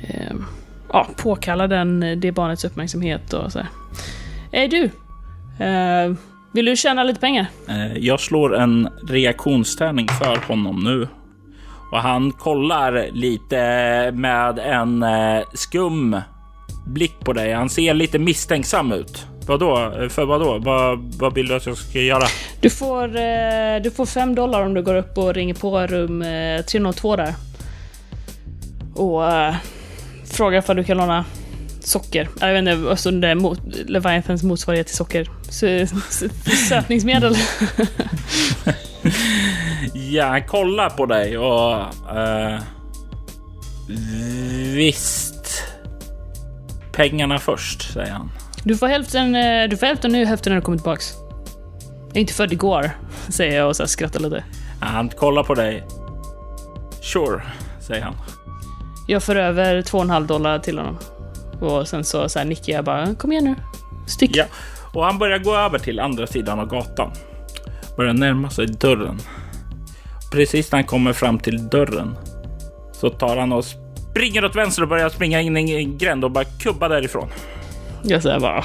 [0.00, 0.36] eh,
[0.92, 3.68] ja, påkallar den, det barnets uppmärksamhet och så här.
[4.52, 4.84] Är du?
[5.64, 6.14] Eh,
[6.52, 7.46] vill du tjäna lite pengar?
[7.68, 11.08] Eh, Jag slår en reaktionstärning för honom nu.
[11.92, 13.56] Och han kollar lite
[14.14, 16.20] med en eh, skum
[16.86, 17.52] blick på dig.
[17.52, 19.26] Han ser lite misstänksam ut.
[19.46, 19.92] Vadå?
[20.10, 20.58] För vadå?
[20.58, 22.24] Vad, vad vill du att jag ska göra?
[22.60, 26.22] Du får, eh, du får fem dollar om du går upp och ringer på rum
[26.22, 27.34] eh, 302 där.
[28.94, 29.54] Och eh,
[30.24, 31.24] frågar ifall du kan låna
[31.88, 32.28] socker.
[32.40, 35.28] Jag vet inte, alltså det är mot, Leviathans motsvarighet till socker.
[36.68, 37.36] Sötningsmedel.
[39.94, 41.80] Ja, han kollar på dig och...
[42.16, 42.60] Eh,
[44.74, 45.64] visst.
[46.92, 48.30] Pengarna först, säger han.
[48.64, 51.14] Du får hälften, eh, du får hälften nu, hälften när du kommer tillbaks.
[52.08, 52.90] Jag är inte född igår,
[53.28, 54.44] säger jag och så skrattar lite.
[54.80, 55.84] Han kollar på dig.
[57.02, 57.42] Sure,
[57.80, 58.14] säger han.
[59.08, 60.98] Jag för över två och en halv dollar till honom.
[61.60, 63.54] Och sen så, så här nickar jag bara, kom igen nu.
[64.06, 64.36] Stick.
[64.36, 64.44] Ja,
[64.92, 67.10] och han börjar gå över till andra sidan av gatan.
[67.96, 69.18] Börjar närma sig dörren.
[70.32, 72.16] Precis när han kommer fram till dörren
[72.92, 76.30] så tar han och springer åt vänster och börjar springa in i en gränd och
[76.30, 77.28] bara kubba därifrån.
[78.02, 78.64] Jag säger bara...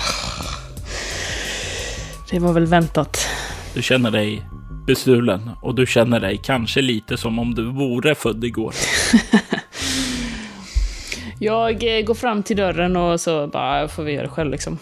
[2.29, 3.27] Det var väl väntat.
[3.73, 4.45] Du känner dig
[4.87, 8.73] bestulen och du känner dig kanske lite som om du vore född igår.
[11.43, 14.77] Jag eh, går fram till dörren och så bara, får vi göra det själv liksom.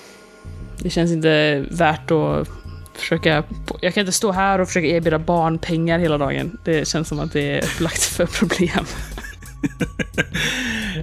[0.79, 2.47] Det känns inte värt att
[2.93, 3.43] försöka...
[3.81, 6.57] Jag kan inte stå här och försöka erbjuda barn pengar hela dagen.
[6.65, 8.85] Det känns som att det är upplagt för problem.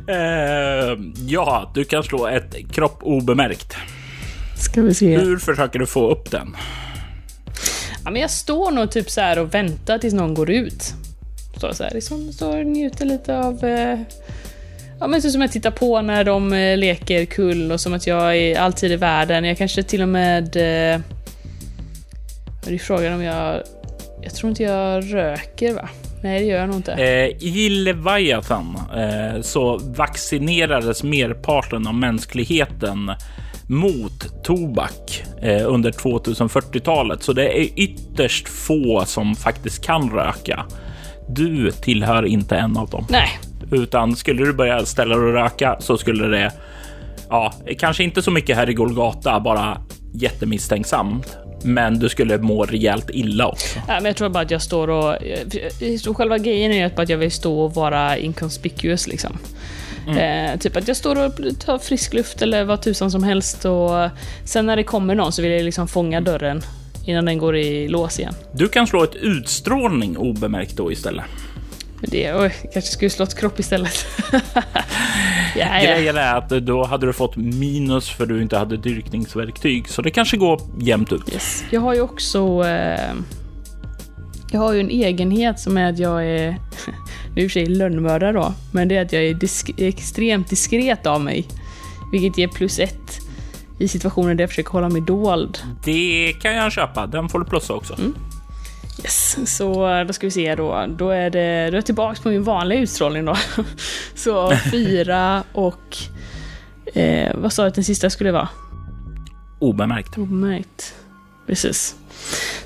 [0.09, 3.77] Eh, ja, du kan slå ett kropp obemärkt.
[4.57, 5.19] Ska vi se.
[5.19, 6.57] Hur försöker du få upp den?
[8.05, 10.95] Ja, men jag står nog typ så här och väntar tills någon går ut.
[11.57, 13.65] Står så här, liksom, står och njuter lite av...
[13.65, 13.99] Eh,
[15.01, 18.07] ja, men så som jag tittar på när de eh, leker kull och som att
[18.07, 19.45] jag är alltid i världen.
[19.45, 20.45] Jag kanske till och med...
[20.45, 21.01] Eh,
[22.65, 23.63] det är frågan om jag...
[24.23, 25.89] Jag tror inte jag röker va?
[26.23, 26.93] Nej, det gör jag nog inte.
[26.93, 33.13] Eh, I Leviathan eh, så vaccinerades merparten av mänskligheten
[33.69, 40.67] mot tobak eh, under 2040-talet, så det är ytterst få som faktiskt kan röka.
[41.29, 43.29] Du tillhör inte en av dem, Nej,
[43.71, 46.53] utan skulle du börja ställa dig och röka så skulle det,
[47.29, 49.81] ja, kanske inte så mycket här i Golgata, bara
[50.13, 51.39] jättemisstänksamt.
[51.65, 53.79] Men du skulle må rejält illa också.
[53.89, 55.23] Nej, men jag tror bara att jag står och...
[55.23, 59.39] eh, själva grejen är ju att jag vill stå och vara inconspicuous liksom.
[60.17, 63.91] Eh, typ att jag står och tar frisk luft eller vad tusan som helst och
[64.45, 66.63] sen när det kommer någon så vill jag liksom fånga dörren
[67.07, 68.35] innan den går i lås igen.
[68.53, 71.25] Du kan slå ett utstrålning obemärkt då istället.
[72.03, 74.07] Det, oj, kanske skulle slå ett kropp istället.
[75.55, 80.11] Grejen är att då hade du fått minus för du inte hade dyrkningsverktyg, så det
[80.11, 81.33] kanske går jämnt ut.
[81.33, 81.65] Yes.
[81.71, 82.65] Jag har ju också...
[82.65, 83.15] Eh,
[84.53, 86.57] jag har ju en egenhet som är att jag är...
[87.35, 89.75] Nu är i och för sig lönnmördare då, men det är att jag är disk-
[89.79, 91.47] extremt diskret av mig.
[92.13, 93.21] Vilket ger plus ett
[93.79, 95.59] i situationer där jag försöker hålla mig dold.
[95.85, 97.07] Det kan jag köpa.
[97.07, 97.97] Den får du plussa också.
[99.03, 100.87] Yes, så då ska vi se då.
[100.89, 103.37] Då är, det, då är jag tillbaka på min vanliga utstrålning då.
[104.15, 105.97] Så fyra och...
[106.95, 108.49] Eh, vad sa du att den sista skulle vara?
[109.59, 110.19] Obemärkt.
[110.19, 110.95] Obemärkt.
[111.47, 111.97] Precis.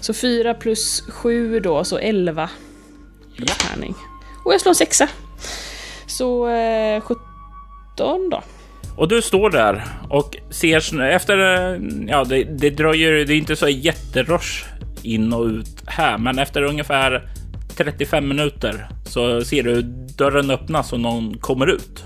[0.01, 2.51] Så 4 plus 7 då, så 11.
[3.37, 3.47] Ja.
[3.47, 3.95] Tärning.
[4.45, 5.09] Och jag slår en sexa.
[6.07, 8.43] Så eh, 17 då.
[8.97, 13.57] Och du står där och ser efter, eh, ja det, det dröjer, det är inte
[13.57, 14.65] så jätterush
[15.05, 17.29] in och ut här, men efter ungefär
[17.77, 19.83] 35 minuter så ser du
[20.19, 22.05] dörren öppnas och någon kommer ut.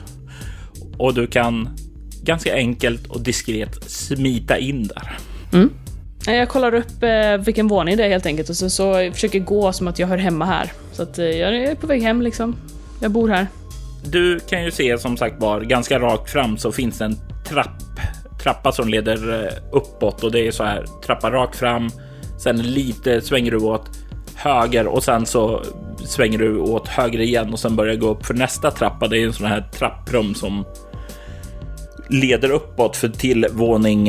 [0.98, 1.68] Och du kan
[2.22, 5.18] ganska enkelt och diskret smita in där.
[6.28, 9.38] Eh, Jag kollar upp eh, vilken våning det är helt enkelt och så, så försöker
[9.38, 10.72] gå som att jag hör hemma här.
[10.92, 12.56] Så att eh, jag är på väg hem liksom.
[13.00, 13.46] Jag bor här.
[14.04, 17.16] Du kan ju se som sagt var ganska rakt fram så finns det en
[17.48, 17.82] trapp,
[18.42, 21.90] trappa som leder eh, uppåt och det är så här trappa rakt fram.
[22.38, 23.90] Sen lite svänger du åt
[24.34, 25.62] höger och sen så
[26.04, 29.08] svänger du åt höger igen och sen börjar gå upp för nästa trappa.
[29.08, 30.64] Det är en sån här trapprum som
[32.10, 34.08] leder uppåt för till våning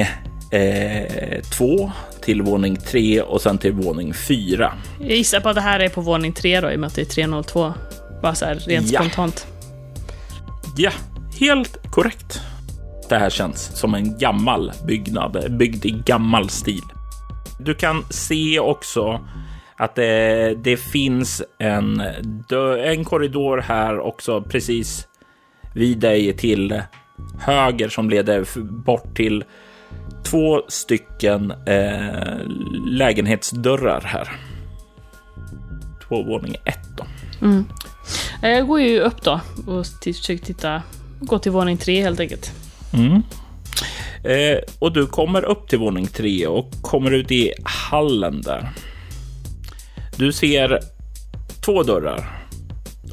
[0.52, 4.74] eh, två, till våning tre och sen till våning fyra.
[5.00, 6.96] Jag gissar på att det här är på våning 3 då, i och med att
[6.96, 7.74] det är 302.
[8.22, 9.00] Bara så här rent Ja.
[9.00, 9.48] spontant.
[10.78, 10.92] Ja,
[11.40, 12.42] helt korrekt.
[13.10, 16.82] Det här känns som en gammal byggnad, byggd i gammal stil.
[17.60, 19.20] Du kan se också
[19.76, 22.02] att det, det finns en,
[22.84, 25.08] en korridor här också precis
[25.74, 26.82] vid dig till
[27.39, 28.46] höger som leder
[28.86, 29.43] bort till
[30.24, 32.38] två stycken eh,
[32.86, 34.32] lägenhetsdörrar här.
[36.08, 37.06] Två våning ett då.
[38.43, 40.82] Eh, Jag går ju upp då och försöker titta.
[41.20, 42.52] Gå till våning tre helt enkelt.
[42.93, 43.22] Mm.
[44.28, 48.70] Eh, och du kommer upp till våning tre och kommer ut i hallen där.
[50.16, 50.80] Du ser
[51.66, 52.30] två dörrar.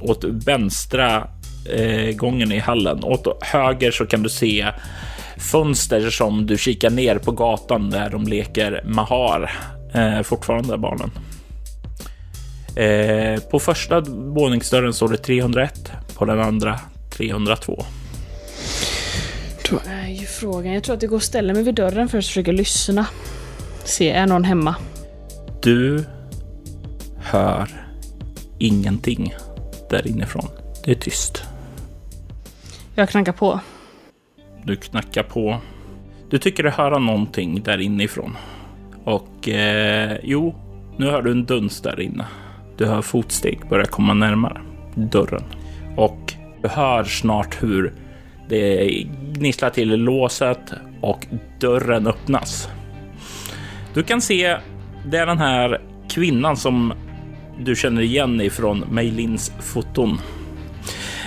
[0.00, 1.28] Åt vänstra
[1.70, 3.04] eh, gången i hallen.
[3.04, 4.66] Åt höger så kan du se
[5.38, 9.50] fönster som du kikar ner på gatan där de leker Mahar.
[9.94, 11.10] Eh, fortfarande barnen.
[12.76, 15.92] Eh, på första våningsdörren står det 301.
[16.14, 16.80] På den andra
[17.16, 17.84] 302.
[19.70, 20.72] Då är ju frågan.
[20.72, 23.06] Jag tror att det går att ställa mig vid dörren först och försöka lyssna.
[23.84, 24.74] Se, är någon hemma?
[25.62, 26.04] Du
[27.18, 27.68] hör
[28.58, 29.34] ingenting
[29.90, 30.48] där inifrån.
[30.84, 31.42] Det är tyst.
[32.94, 33.60] Jag knackar på.
[34.62, 35.60] Du knackar på.
[36.30, 38.36] Du tycker dig höra någonting där inifrån.
[39.04, 40.54] Och eh, jo,
[40.96, 42.26] nu hör du en duns där inne.
[42.76, 44.60] Du hör fotsteg börja komma närmare
[44.94, 45.44] dörren.
[45.96, 47.92] Och du hör snart hur
[48.48, 48.90] det
[49.32, 51.26] gnisslar till låset och
[51.60, 52.68] dörren öppnas.
[53.94, 54.56] Du kan se,
[55.06, 56.92] det är den här kvinnan som
[57.58, 60.20] du känner igen ifrån Meilins foton.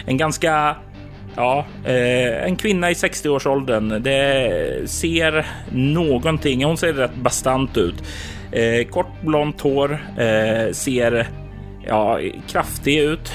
[0.06, 0.75] En ganska
[1.39, 4.03] Ja, eh, en kvinna i 60-årsåldern.
[4.03, 6.65] Det ser någonting.
[6.65, 8.03] Hon ser rätt bastant ut.
[8.51, 11.27] Eh, kort blont hår, eh, ser
[11.88, 13.34] ja, kraftig ut.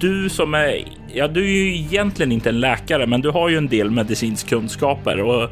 [0.00, 3.56] Du som är, ja, du är ju egentligen inte en läkare, men du har ju
[3.56, 5.50] en del medicinsk kunskaper och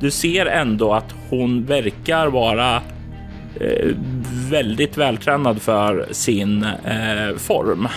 [0.00, 2.76] du ser ändå att hon verkar vara
[3.60, 3.96] eh,
[4.50, 7.88] väldigt vältränad för sin eh, form.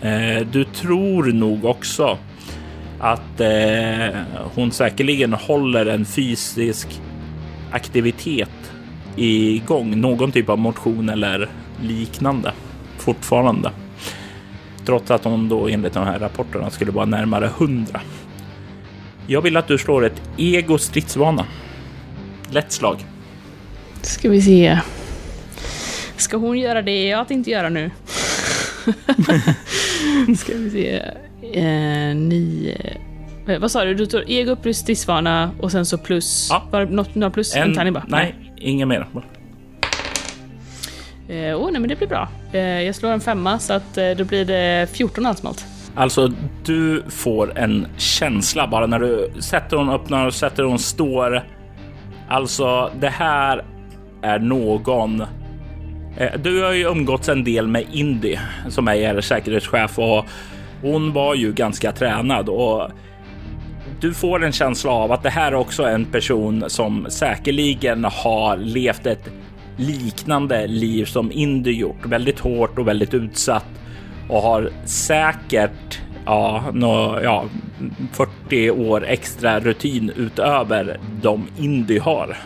[0.00, 2.18] Eh, du tror nog också
[2.98, 4.18] att eh,
[4.54, 6.88] hon säkerligen håller en fysisk
[7.70, 8.72] aktivitet
[9.16, 11.48] igång, någon typ av motion eller
[11.82, 12.52] liknande
[12.98, 13.70] fortfarande.
[14.84, 18.00] Trots att hon då enligt de här rapporterna skulle vara närmare 100.
[19.26, 21.46] Jag vill att du slår ett ego stridsvana.
[22.50, 23.06] Lätt slag.
[24.02, 24.78] Ska vi se.
[26.16, 27.90] Ska hon göra det jag att inte göra nu?
[30.36, 31.02] Ska vi se.
[31.60, 32.98] Eh, nio...
[33.46, 33.94] Eh, vad sa du?
[33.94, 36.48] Du tog ego plus stridsvana och sen så plus...
[36.50, 36.68] Ja.
[36.70, 37.56] Var det något, några plus?
[37.56, 38.04] En, tärning bara?
[38.08, 39.06] nej, inget mer.
[41.28, 42.28] Eh, oh, nej, men det blir bra.
[42.52, 46.32] Eh, jag slår en femma så att eh, då blir det 14 allt Alltså,
[46.64, 51.42] du får en känsla bara när du sätter hon öppnar och sätter hon står.
[52.28, 53.64] Alltså, det här
[54.22, 55.20] är någon.
[56.16, 58.36] Eh, du har ju umgåtts en del med Indy
[58.68, 60.24] som är er säkerhetschef och
[60.82, 62.90] hon var ju ganska tränad och
[64.00, 68.56] du får en känsla av att det här också är en person som säkerligen har
[68.56, 69.30] levt ett
[69.76, 72.06] liknande liv som Indy gjort.
[72.06, 73.66] Väldigt hårt och väldigt utsatt
[74.28, 77.44] och har säkert ja, nå, ja,
[78.12, 82.36] 40 år extra rutin utöver de Indy har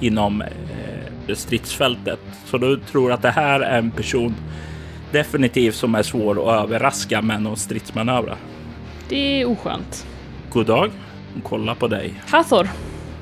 [0.00, 2.20] inom eh, stridsfältet.
[2.44, 4.34] Så du tror att det här är en person
[5.12, 8.36] definitivt som är svår att överraska med någon stridsmanövrar.
[9.08, 10.06] Det är oskönt.
[10.50, 10.90] God dag.
[11.32, 12.14] Hon kollar på dig.
[12.28, 12.68] Hathor.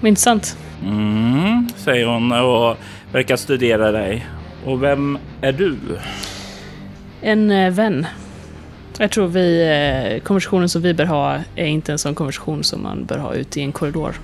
[0.02, 0.56] Intressant.
[0.82, 2.76] Mm, säger hon och
[3.16, 4.26] verkar studera dig.
[4.64, 5.76] Och vem är du?
[7.20, 8.06] En eh, vän.
[8.98, 12.82] Jag tror vi, eh, konversationen som vi bör ha är inte en sån konversation som
[12.82, 14.14] man bör ha ute i en korridor.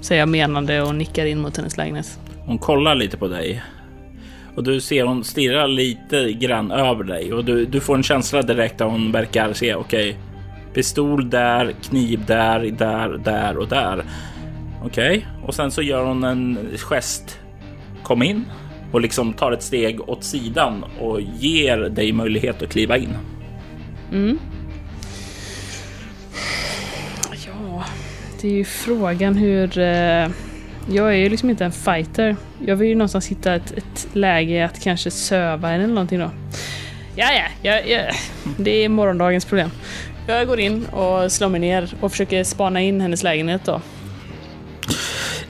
[0.00, 2.18] Säger jag menande och nickar in mot hennes lägenhet.
[2.46, 3.62] Hon kollar lite på dig.
[4.56, 8.42] Och du ser hon stirrar lite grann över dig och du, du får en känsla
[8.42, 10.16] direkt att hon verkar se okej.
[10.74, 14.04] pistol där, kniv där, där, där och där.
[14.84, 17.41] Okej, och sen så gör hon en gest.
[18.02, 18.44] Kom in
[18.92, 23.16] och liksom tar ett steg åt sidan och ger dig möjlighet att kliva in.
[24.12, 24.38] Mm.
[27.46, 27.84] Ja,
[28.40, 29.78] det är ju frågan hur...
[29.78, 30.28] Eh,
[30.88, 32.36] jag är ju liksom inte en fighter.
[32.66, 36.30] Jag vill ju någonstans hitta ett, ett läge att kanske söva henne eller någonting då.
[37.16, 38.12] Ja, ja, ja, ja,
[38.58, 39.70] det är morgondagens problem.
[40.26, 43.80] Jag går in och slår mig ner och försöker spana in hennes lägenhet då.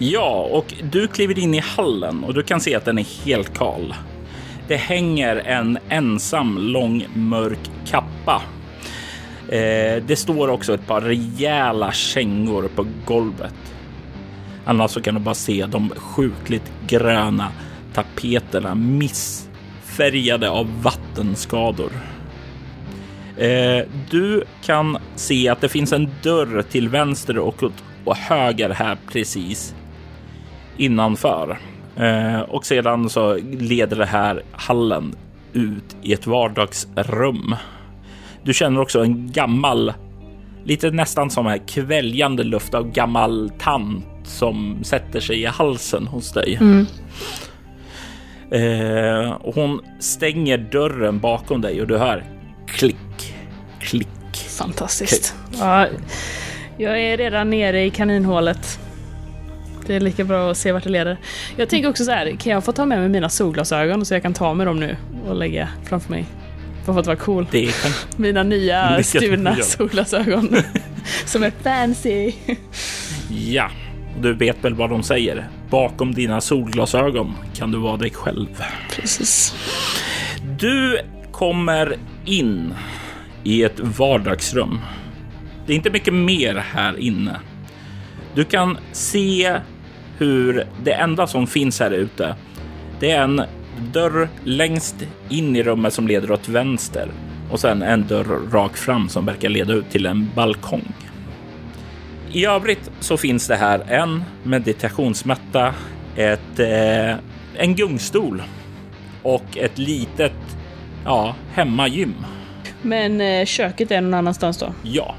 [0.04, 3.58] Ja, och du kliver in i hallen och du kan se att den är helt
[3.58, 3.94] kal.
[4.68, 8.42] Det hänger en ensam lång mörk kappa.
[9.48, 13.54] Eh, det står också ett par rejäla kängor på golvet.
[14.64, 17.48] Annars så kan du bara se de sjukligt gröna
[17.94, 21.92] tapeterna missfärgade av vattenskador.
[23.36, 27.62] Eh, du kan se att det finns en dörr till vänster och,
[28.04, 29.74] och höger här precis
[30.76, 31.58] innanför.
[31.96, 35.14] Eh, och sedan så leder det här hallen
[35.52, 37.56] ut i ett vardagsrum.
[38.42, 39.92] Du känner också en gammal,
[40.64, 46.32] lite nästan som en kväljande luft av gammal tant som sätter sig i halsen hos
[46.32, 46.58] dig.
[46.60, 46.86] Mm.
[48.50, 52.24] Eh, och hon stänger dörren bakom dig och du hör
[52.66, 53.34] klick,
[53.80, 54.08] klick.
[54.58, 55.34] Fantastiskt.
[55.58, 55.86] Ja,
[56.78, 58.78] jag är redan nere i kaninhålet.
[59.86, 61.16] Det är lika bra att se vart det leder.
[61.56, 64.22] Jag tänker också så här, kan jag få ta med mig mina solglasögon så jag
[64.22, 64.96] kan ta med dem nu
[65.28, 66.26] och lägga framför mig?
[66.84, 67.46] För att vara cool.
[68.16, 70.56] Mina nya stulna solglasögon.
[71.24, 72.32] Som är fancy.
[73.28, 73.70] Ja,
[74.20, 75.48] du vet väl vad de säger.
[75.70, 78.46] Bakom dina solglasögon kan du vara dig själv.
[78.90, 79.54] Precis.
[80.58, 80.98] Du
[81.32, 82.74] kommer in
[83.44, 84.80] i ett vardagsrum.
[85.66, 87.40] Det är inte mycket mer här inne.
[88.34, 89.60] Du kan se
[90.22, 92.36] hur det enda som finns här ute,
[93.00, 93.42] det är en
[93.92, 94.96] dörr längst
[95.28, 97.08] in i rummet som leder åt vänster
[97.50, 100.92] och sen en dörr rakt fram som verkar leda ut till en balkong.
[102.32, 105.74] I övrigt så finns det här en meditationsmatta,
[106.16, 107.16] ett, eh,
[107.56, 108.42] en gungstol
[109.22, 110.56] och ett litet
[111.04, 112.14] ja, hemmagym.
[112.82, 114.74] Men eh, köket är någon annanstans då?
[114.82, 115.14] Ja.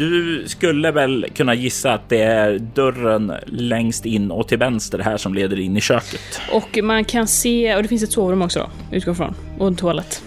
[0.00, 5.16] Du skulle väl kunna gissa att det är dörren längst in och till vänster här
[5.16, 6.40] som leder in i köket.
[6.52, 9.34] Och man kan se, och det finns ett sovrum också då, utgår från.
[9.58, 10.22] Och en toalett.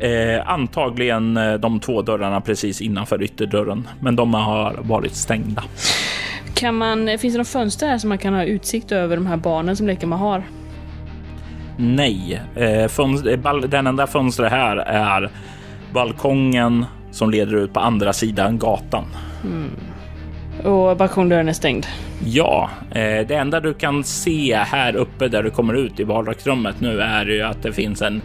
[0.00, 5.64] Eh, antagligen eh, de två dörrarna precis innanför ytterdörren, men de har varit stängda.
[6.54, 9.36] Kan man, finns det några fönster här som man kan ha utsikt över de här
[9.36, 10.42] barnen som leker med har?
[11.76, 15.30] Nej, eh, fönster, eh, den enda fönstret här är
[15.92, 19.04] balkongen som leder ut på andra sidan gatan.
[20.64, 21.86] Och balkongdörren är stängd.
[22.24, 26.80] Ja, eh, det enda du kan se här uppe där du kommer ut i vardagsrummet
[26.80, 28.22] nu är ju att det finns en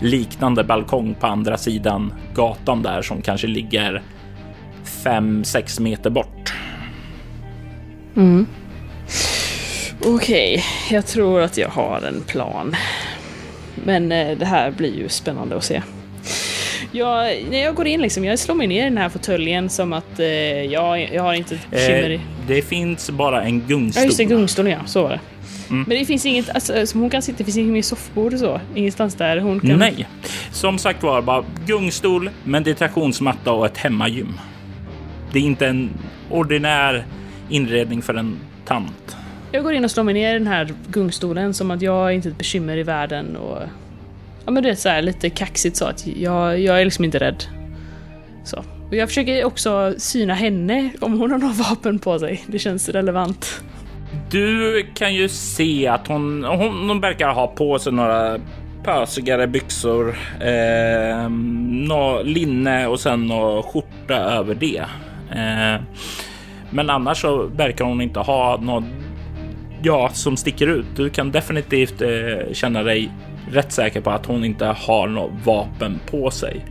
[0.00, 4.02] liknande balkong på andra sidan gatan där som kanske ligger
[5.04, 6.52] 5-6 meter bort.
[10.06, 12.76] Okej, jag tror att jag har en plan.
[13.84, 15.82] Men eh, det här blir ju spännande att se.
[16.94, 19.92] Jag, när jag går in liksom, jag slår mig ner i den här fåtöljen som
[19.92, 22.10] att eh, jag, jag har inte ett bekymmer.
[22.10, 24.04] Eh, det finns bara en Ja gungstol.
[24.04, 25.20] just det, gungstolen ja, så var det.
[25.68, 28.38] Men det finns inget, alltså, som hon kan sitta, det finns inget mer soffbord och
[28.38, 28.60] så?
[28.74, 29.78] Ingenstans där hon kan...
[29.78, 30.08] Nej,
[30.50, 34.40] som sagt var bara gungstol, meditationsmatta och ett hemmagym.
[35.32, 35.90] Det är inte en
[36.30, 37.04] ordinär
[37.48, 39.16] inredning för en tant.
[39.52, 42.10] Jag går in och slår mig ner i den här gungstolen som att jag är
[42.10, 43.58] inte ett bekymmer i världen och...
[44.44, 47.18] Ja men det är så här lite kaxigt så att jag, jag är liksom inte
[47.18, 47.44] rädd.
[48.44, 48.64] Så.
[48.88, 52.44] Och jag försöker också syna henne om hon har några vapen på sig.
[52.46, 53.62] Det känns relevant.
[54.30, 58.38] Du kan ju se att hon, hon, hon verkar ha på sig några
[58.84, 61.28] pösigare byxor, eh,
[61.68, 64.84] nå linne och sen nå skjorta över det.
[65.30, 65.82] Eh,
[66.70, 68.84] men annars så verkar hon inte ha något
[69.82, 70.86] ja, som sticker ut.
[70.96, 73.10] Du kan definitivt eh, känna dig
[73.50, 76.64] rätt säker på att hon inte har något vapen på sig.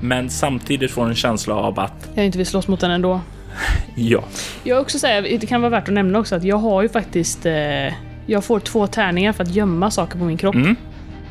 [0.00, 3.20] Men samtidigt får en känsla av att Jag inte vill slåss mot henne ändå.
[3.94, 4.24] ja,
[4.64, 7.46] Jag också säga, det kan vara värt att nämna också att jag har ju faktiskt...
[7.46, 7.94] Eh,
[8.26, 10.54] jag får två tärningar för att gömma saker på min kropp.
[10.54, 10.76] Mm.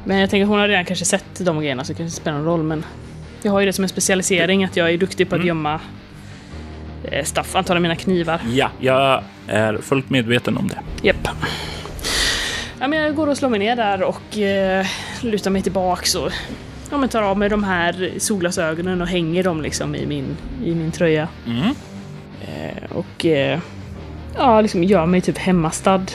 [0.04, 2.22] Men jag tänker att hon har redan kanske sett de grejerna så det kanske inte
[2.22, 2.86] spelar någon roll men...
[3.42, 5.80] Jag har ju det som en specialisering att jag är duktig på att gömma
[7.04, 8.40] eh, staff, antagligen mina knivar.
[8.54, 11.08] ja, jag är fullt medveten om det.
[11.08, 11.28] Japp.
[12.86, 14.86] Ja, men jag går och slår mig ner där och eh,
[15.22, 16.32] lutar mig tillbaks och
[16.92, 20.76] ja, men tar av mig de här solglasögonen och hänger dem liksom i min, i
[20.76, 21.28] min tröja.
[21.48, 21.76] Mm.
[22.42, 23.60] Eh, och eh,
[24.38, 26.06] ja, liksom gör mig typ hemmastad.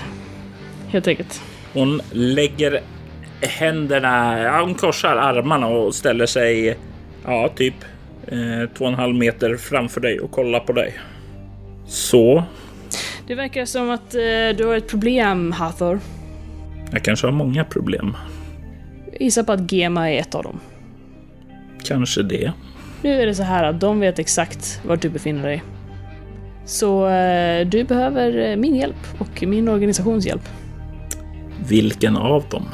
[0.88, 1.42] Helt enkelt.
[1.72, 2.80] Hon lägger
[3.40, 6.78] händerna, ja, hon korsar armarna och ställer sig
[7.24, 7.74] ja, typ
[8.26, 10.98] eh, två och en halv meter framför dig och kollar på dig.
[11.86, 12.44] Så,
[13.26, 16.00] Det verkar som att eh, du har ett problem, Hathor.
[16.93, 18.16] Jag kanske har många problem.
[19.12, 20.61] Jag gissar på att Gema är ett av dem.
[21.84, 22.53] Kanske det.
[23.03, 25.62] Nu är det så här att de vet exakt var du befinner dig.
[26.64, 30.49] Så eh, du behöver eh, min hjälp och min organisations hjälp.
[31.68, 32.66] Vilken av dem?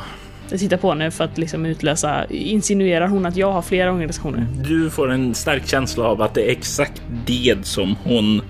[0.51, 4.47] Jag tittar på henne för att liksom utlösa, insinuerar hon att jag har flera organisationer?
[4.69, 8.43] Du får en stark känsla av att det är exakt det som hon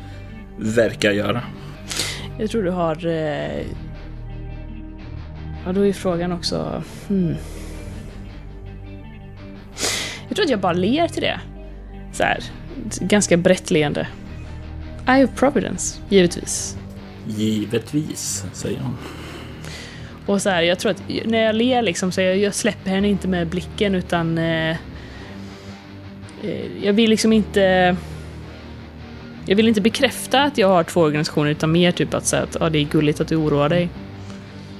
[0.58, 1.42] verkar göra.
[2.38, 3.06] Jag tror du har...
[3.06, 3.66] Eh...
[5.66, 6.82] Ja, då är frågan också...
[7.08, 7.34] Hmm.
[10.28, 11.40] Jag tror att jag bara ler till det.
[12.12, 12.38] Så här,
[13.00, 14.08] ganska brett leende.
[15.08, 16.76] Eye of Providence, givetvis.
[17.26, 18.96] Givetvis, säger hon.
[20.26, 23.08] Och så här, jag tror att när jag ler liksom så jag, jag släpper henne
[23.08, 24.38] inte med blicken utan...
[24.38, 24.76] Eh,
[26.42, 27.96] eh, jag vill liksom inte...
[29.46, 32.62] Jag vill inte bekräfta att jag har två organisationer utan mer typ att säga att
[32.62, 33.88] ah, det är gulligt att du oroar dig.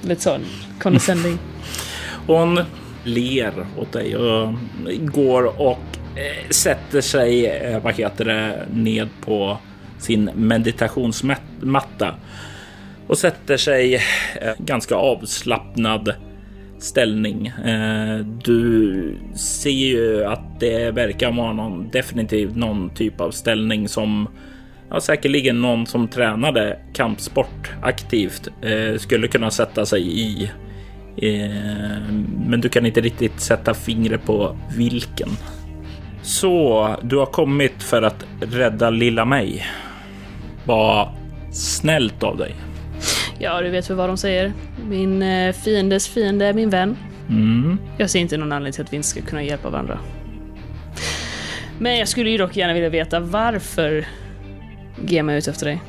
[0.01, 0.39] Lite så
[0.79, 1.37] condescending.
[2.27, 2.59] Hon
[3.03, 4.53] ler åt dig och
[4.99, 5.79] går och
[6.15, 9.57] eh, sätter sig, eh, vad heter det, ned på
[9.99, 12.15] sin meditationsmatta
[13.07, 16.13] och sätter sig eh, ganska avslappnad
[16.79, 17.51] ställning.
[18.43, 24.27] Du ser ju att det verkar vara någon definitivt någon typ av ställning som
[24.89, 30.51] ja, säkerligen någon som tränade kampsport aktivt eh, skulle kunna sätta sig i.
[32.47, 35.29] Men du kan inte riktigt sätta fingret på vilken.
[36.21, 39.65] Så du har kommit för att rädda lilla mig.
[40.65, 41.09] Vad
[41.51, 42.55] snällt av dig.
[43.39, 44.53] Ja, du vet väl vad de säger.
[44.89, 46.97] Min eh, fiendes fiende är min vän.
[47.29, 47.77] Mm.
[47.97, 49.99] Jag ser inte någon anledning till att vi inte ska kunna hjälpa varandra.
[51.79, 54.05] Men jag skulle ju dock gärna vilja veta varför
[55.05, 55.81] Gema är ute efter dig.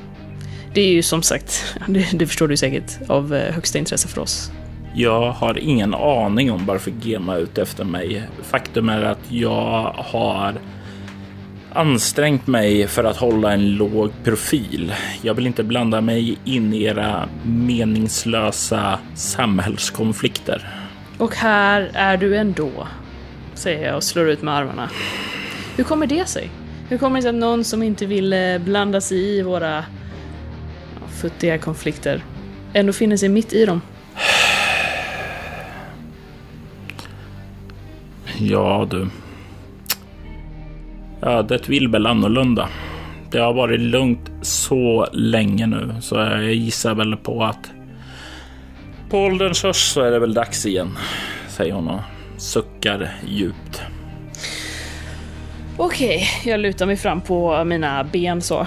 [0.74, 4.20] Det är ju som sagt, det, det förstår du säkert, av eh, högsta intresse för
[4.20, 4.50] oss.
[4.94, 8.22] Jag har ingen aning om varför Gema är ute efter mig.
[8.42, 10.54] Faktum är att jag har
[11.72, 14.94] ansträngt mig för att hålla en låg profil.
[15.22, 20.68] Jag vill inte blanda mig in i era meningslösa samhällskonflikter.
[21.18, 22.88] Och här är du ändå,
[23.54, 24.90] säger jag och slår ut med armarna.
[25.76, 26.50] Hur kommer det sig?
[26.88, 29.84] Hur kommer det sig att någon som inte vill blanda sig i våra
[30.94, 32.24] ja, futtiga konflikter
[32.72, 33.80] ändå finner sig mitt i dem?
[38.38, 39.08] Ja du.
[41.22, 42.68] Ödet vill väl annorlunda.
[43.30, 47.70] Det har varit lugnt så länge nu så jag gissar väl på att
[49.10, 50.98] på ålderns höst så är det väl dags igen,
[51.48, 52.00] säger hon och
[52.36, 53.82] suckar djupt.
[55.78, 58.66] Okej, jag lutar mig fram på mina ben så.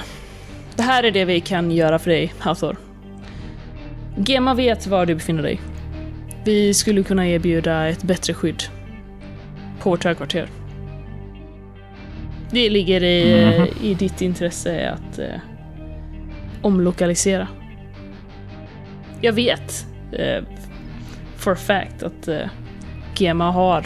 [0.76, 2.78] Det här är det vi kan göra för dig, Hathor.
[4.26, 5.60] Gema vet var du befinner dig.
[6.46, 8.64] Vi skulle kunna erbjuda ett bättre skydd
[9.80, 10.48] på vårt högkvarter.
[12.52, 13.68] Det ligger i, Mhm.
[13.84, 15.26] i ditt intresse att eh,
[16.62, 17.48] omlokalisera.
[19.22, 20.44] Jag vet eh,
[21.38, 22.48] for fact att eh,
[23.16, 23.86] Gema har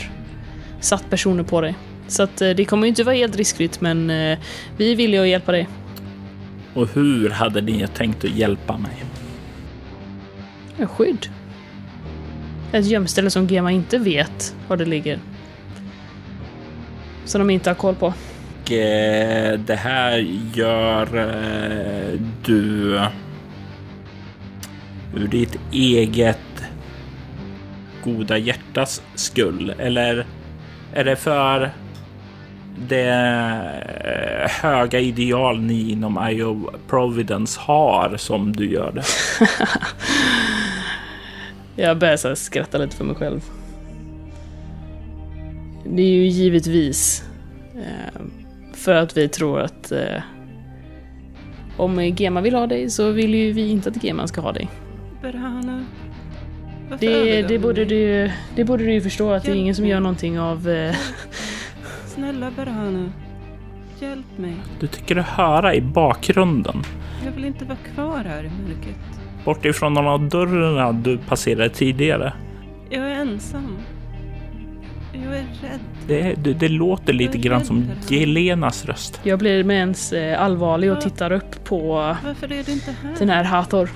[0.80, 1.76] satt personer på dig.
[2.08, 4.39] Så att eh, det kommer ju inte vara helt riskfritt men eh,
[4.78, 5.68] vi villiga att hjälpa dig.
[6.74, 9.03] Och hur hade ni tänkt att hjälpa mig?
[10.78, 11.28] En skydd.
[12.72, 15.20] Ett gömställe som Gema inte vet var det ligger.
[17.26, 18.14] Som de inte har koll på.
[18.64, 20.18] Och eh, det här
[20.53, 21.06] gör
[22.45, 22.99] du
[25.16, 26.39] ur ditt eget
[28.03, 29.74] goda hjärtas skull?
[29.80, 30.26] Eller
[30.93, 31.72] är det för
[32.76, 39.03] det eh, höga ideal ni inom IO Providence har som du gör det?
[41.84, 43.41] Jag börjar så skratta lite för mig själv.
[45.86, 47.23] Det är ju givetvis
[47.76, 48.21] eh,
[48.73, 50.21] för att vi tror att eh,
[51.78, 54.69] om Gema vill ha dig så vill ju vi inte att Gema ska ha dig.
[55.21, 55.86] Berhana.
[56.99, 59.99] Det, det, borde du, det borde du ju förstå att det är ingen som gör
[59.99, 60.69] någonting av...
[62.16, 63.11] Snälla Berhana.
[63.99, 64.53] Hjälp mig.
[64.80, 66.84] Du tycker att höra i bakgrunden
[67.26, 68.95] Jag vill inte vara kvar här i mörkret.
[69.45, 72.34] bort ifrån någon av dörrarna du passerade tidigare.
[72.89, 73.78] Jag är ensam.
[75.13, 75.80] Jag är rädd.
[76.07, 78.16] Det, det, det låter lite grann som hjälper.
[78.16, 79.20] Helenas röst.
[79.24, 81.93] jag blir med ens eh, allvarlig och tittar upp på
[82.26, 83.16] Varför är du inte här?
[83.20, 83.89] den här Hathor.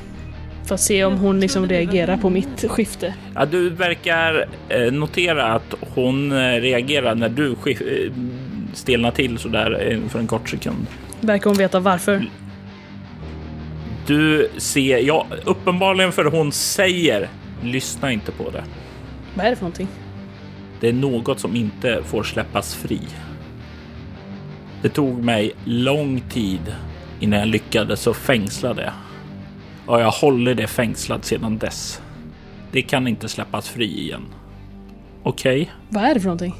[0.70, 3.14] För att se om hon liksom reagerar på mitt skifte.
[3.36, 8.12] Ja, du verkar eh, notera att hon eh, reagerar när du eh,
[8.74, 10.88] stelnar till sådär för en kort sekund.
[11.22, 12.26] Verkar hon veta varför?
[14.08, 17.30] Du ser, ja, uppenbarligen för hon säger
[17.64, 18.64] lyssna inte på det.
[19.36, 19.88] Vad är det för någonting?
[20.80, 23.02] Det är något som inte får släppas fri.
[24.82, 26.76] Det tog mig lång tid
[27.20, 28.94] innan jag lyckades så fängsla det.
[29.90, 32.02] Och jag håller det fängslat sedan dess.
[32.72, 34.26] Det kan inte släppas fri igen.
[35.24, 35.72] Okej?
[35.90, 36.56] Vad är det för någonting?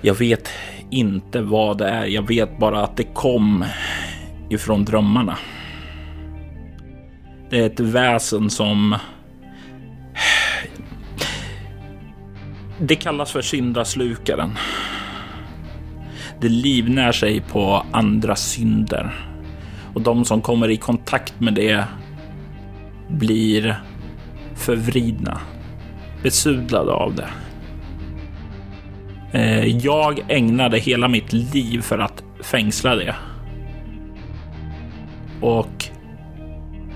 [0.00, 0.48] Jag vet
[0.90, 2.06] inte vad det är.
[2.06, 3.64] Jag vet bara att det kom
[4.50, 5.38] ifrån drömmarna.
[7.50, 8.96] Det är ett väsen som...
[12.78, 14.50] Det kallas för syndaslukaren.
[16.40, 19.14] Det livnär sig på andra synder.
[19.94, 21.84] Och de som kommer i kontakt med det
[23.12, 23.82] blir
[24.54, 25.40] förvridna,
[26.22, 27.28] besudlade av det.
[29.32, 33.14] Eh, jag ägnade hela mitt liv för att fängsla det.
[35.40, 35.84] Och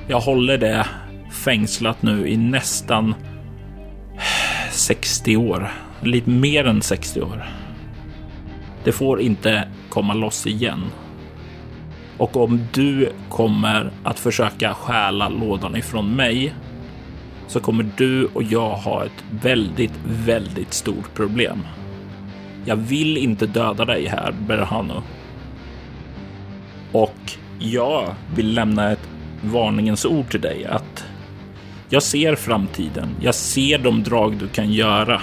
[0.08, 0.86] jag håller det
[1.30, 3.14] fängslat nu i nästan
[4.70, 5.72] 60 år.
[6.00, 7.46] Lite mer än 60 år.
[8.84, 10.82] Det får inte komma loss igen.
[12.18, 16.54] Och om du kommer att försöka stjäla lådan ifrån mig
[17.46, 21.66] så kommer du och jag ha ett väldigt, väldigt stort problem.
[22.64, 25.02] Jag vill inte döda dig här, Berhano.
[26.92, 29.08] Och jag vill lämna ett
[29.42, 31.04] varningens ord till dig att
[31.88, 33.08] jag ser framtiden.
[33.20, 35.22] Jag ser de drag du kan göra.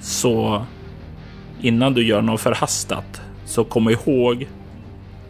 [0.00, 0.66] Så
[1.60, 4.46] innan du gör något förhastat så kom ihåg.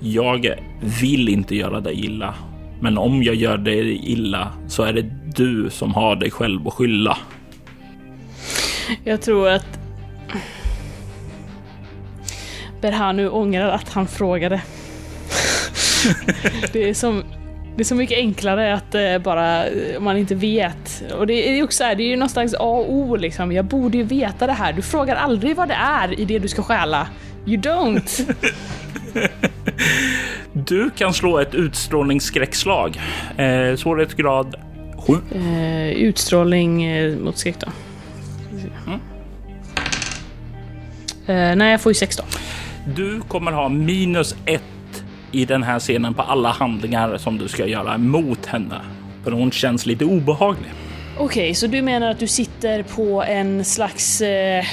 [0.06, 0.54] Jag
[1.00, 2.34] vill inte göra dig illa,
[2.80, 6.74] men om jag gör dig illa så är det du som har dig själv att
[6.74, 7.18] skylla.
[9.04, 9.78] Jag tror att
[12.80, 14.62] Berhanu ångrar att han frågade.
[16.72, 17.22] det, är som,
[17.76, 19.64] det är så mycket enklare att eh, bara,
[19.98, 21.04] om man inte vet.
[21.18, 23.52] Och det är också här, det är ju någonstans A och O liksom.
[23.52, 24.72] Jag borde ju veta det här.
[24.72, 27.06] Du frågar aldrig vad det är i det du ska stjäla.
[27.46, 28.34] You don't.
[30.52, 33.00] du kan slå ett utstrålningsskräckslag.
[33.36, 34.54] Eh, svårighetsgrad
[35.06, 35.12] 7.
[35.34, 37.66] Eh, utstrålning eh, mot skräck då.
[38.86, 39.00] Mm.
[41.26, 42.26] Eh, nej, jag får ju 16.
[42.96, 44.62] Du kommer ha minus 1
[45.32, 48.80] i den här scenen på alla handlingar som du ska göra mot henne.
[49.24, 50.70] För hon känns lite obehaglig.
[51.18, 54.64] Okej, så du menar att du sitter på en slags eh,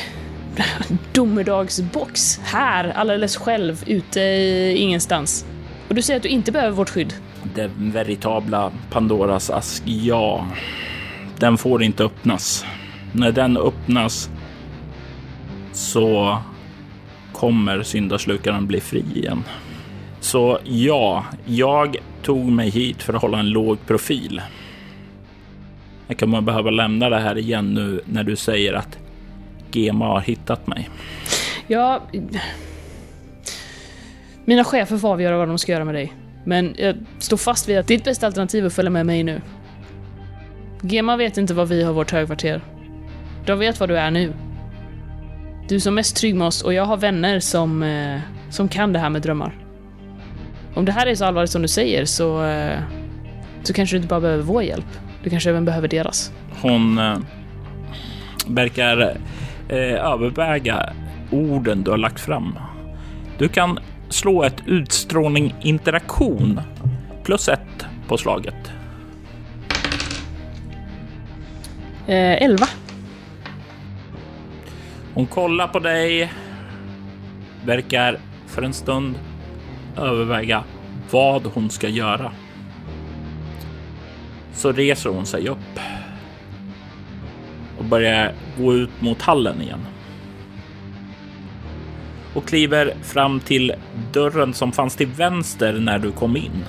[1.13, 5.45] domedagsbox här, alldeles själv, ute i ingenstans?
[5.87, 7.13] Och du säger att du inte behöver vårt skydd?
[7.55, 10.47] Den veritabla Pandoras ask, ja.
[11.39, 12.65] Den får inte öppnas.
[13.13, 14.29] När den öppnas
[15.73, 16.37] så
[17.33, 19.43] kommer syndaslukaren bli fri igen.
[20.19, 24.41] Så ja, jag tog mig hit för att hålla en låg profil.
[26.07, 28.97] Jag kommer behöva lämna det här igen nu när du säger att
[29.75, 30.89] Gema har hittat mig.
[31.67, 32.01] Ja...
[34.45, 36.13] Mina chefer får avgöra vad de ska göra med dig.
[36.43, 39.41] Men jag står fast vid att ditt bästa alternativ är att följa med mig nu.
[40.81, 42.61] Gema vet inte var vi har vårt högkvarter.
[43.45, 44.33] De vet var du är nu.
[45.67, 48.19] Du är som mest trygg med oss och jag har vänner som, eh,
[48.49, 49.57] som kan det här med drömmar.
[50.73, 52.79] Om det här är så allvarligt som du säger så, eh,
[53.63, 54.99] så kanske du inte bara behöver vår hjälp.
[55.23, 56.31] Du kanske även behöver deras.
[56.61, 57.17] Hon eh,
[58.47, 59.17] verkar
[59.79, 60.93] överväga
[61.31, 62.59] orden du har lagt fram.
[63.37, 66.61] Du kan slå ett utstrålning interaktion
[67.23, 68.71] plus ett på slaget.
[72.07, 72.65] Eh, 11.
[75.13, 76.31] Hon kollar på dig,
[77.65, 79.15] verkar för en stund
[79.97, 80.63] överväga
[81.11, 82.31] vad hon ska göra.
[84.53, 85.79] Så reser hon sig upp
[87.81, 89.79] och börjar gå ut mot hallen igen.
[92.33, 93.73] Och kliver fram till
[94.13, 96.65] dörren som fanns till vänster när du kom in.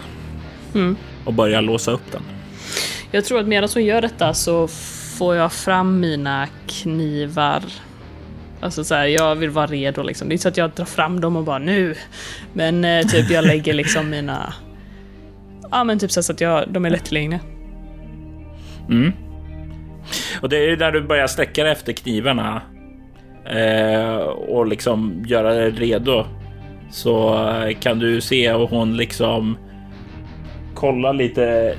[0.75, 0.97] Mm.
[1.25, 2.23] Och börjar låsa upp den.
[3.11, 4.69] Jag tror att medan hon gör detta så
[5.19, 7.63] får jag fram mina knivar
[8.61, 10.29] Alltså så här, jag vill vara redo liksom.
[10.29, 11.95] Det är inte så att jag drar fram dem och bara nu.
[12.53, 14.55] Men eh, typ jag lägger liksom mina...
[15.71, 17.41] Ja men typ så att jag, de är lättillgängliga.
[18.89, 19.13] Mm.
[20.41, 22.63] Och det är ju när du börjar sträcka dig efter knivarna
[23.45, 26.27] eh, och liksom göra dig redo
[26.91, 29.57] så eh, kan du se och hon liksom
[30.75, 31.77] kollar lite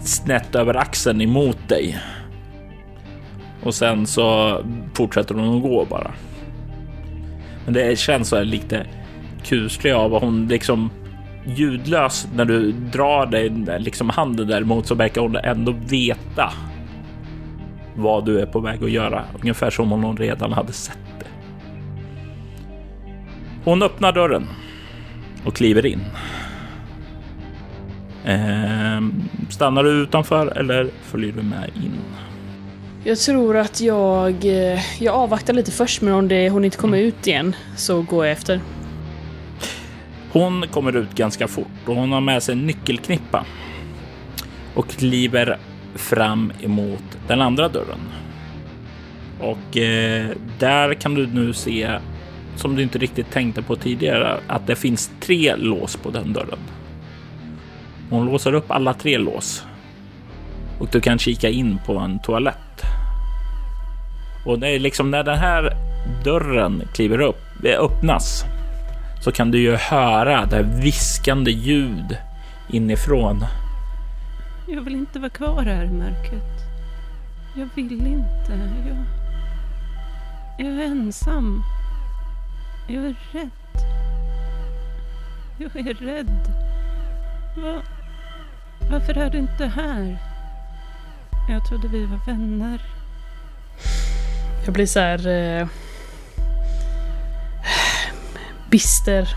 [0.00, 1.98] snett över axeln emot dig.
[3.62, 4.58] Och sen så
[4.94, 6.10] fortsätter hon att gå bara.
[7.64, 8.86] Men det känns så här lite
[9.44, 10.90] kuslig av och hon liksom
[11.44, 16.52] ljudlös när du drar dig liksom handen däremot så verkar hon ändå veta
[17.98, 19.24] vad du är på väg att göra.
[19.40, 21.26] Ungefär som om hon redan hade sett det.
[23.64, 24.46] Hon öppnar dörren
[25.44, 26.00] och kliver in.
[28.24, 29.00] Eh,
[29.50, 31.92] stannar du utanför eller följer du med in?
[33.04, 34.44] Jag tror att jag...
[34.44, 38.26] Eh, jag avvaktar lite först, men om det, hon inte kommer ut igen så går
[38.26, 38.60] jag efter.
[40.32, 43.44] Hon kommer ut ganska fort och hon har med sig en nyckelknippa.
[44.74, 45.58] och kliver
[45.94, 48.00] fram emot den andra dörren.
[49.40, 50.26] Och eh,
[50.58, 51.98] där kan du nu se,
[52.56, 56.58] som du inte riktigt tänkte på tidigare, att det finns tre lås på den dörren.
[58.10, 59.64] Hon låser upp alla tre lås
[60.78, 62.82] och du kan kika in på en toalett.
[64.46, 65.72] Och det är liksom när den här
[66.24, 68.44] dörren kliver upp, öppnas,
[69.24, 72.16] så kan du ju höra det viskande ljud
[72.72, 73.44] inifrån.
[74.70, 76.58] Jag vill inte vara kvar här i mörkret.
[77.56, 78.70] Jag vill inte.
[78.86, 79.04] Jag,
[80.58, 81.62] jag är ensam.
[82.88, 83.50] Jag är rädd.
[85.58, 86.52] Jag är rädd.
[87.56, 87.82] Va?
[88.90, 90.18] Varför är du inte här?
[91.48, 92.82] Jag trodde vi var vänner.
[94.64, 95.28] Jag blir så här...
[95.28, 95.68] Eh,
[98.70, 99.28] bister.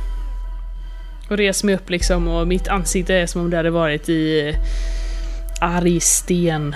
[1.29, 4.49] Och reser mig upp liksom och mitt ansikte är som om det hade varit i
[4.49, 4.55] eh,
[5.61, 6.75] arg sten.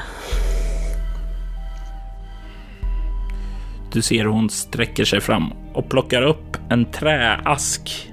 [3.94, 8.12] Du ser hur hon sträcker sig fram och plockar upp en träask.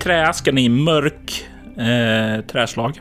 [0.00, 3.00] Träasken är i mörk eh, träslag.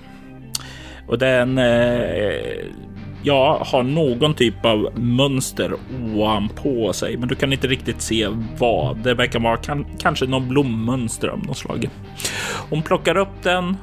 [1.07, 2.65] Och den eh,
[3.23, 5.73] ja, har någon typ av mönster
[6.03, 8.27] ovanpå sig, men du kan inte riktigt se
[8.57, 8.97] vad.
[8.97, 11.89] Det verkar vara kan, kanske någon blommönster av något slag.
[12.69, 13.77] Hon plockar upp den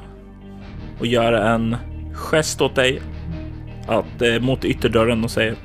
[0.99, 1.75] och gör en
[2.23, 3.01] gest åt dig
[3.87, 5.55] att, eh, mot ytterdörren och säger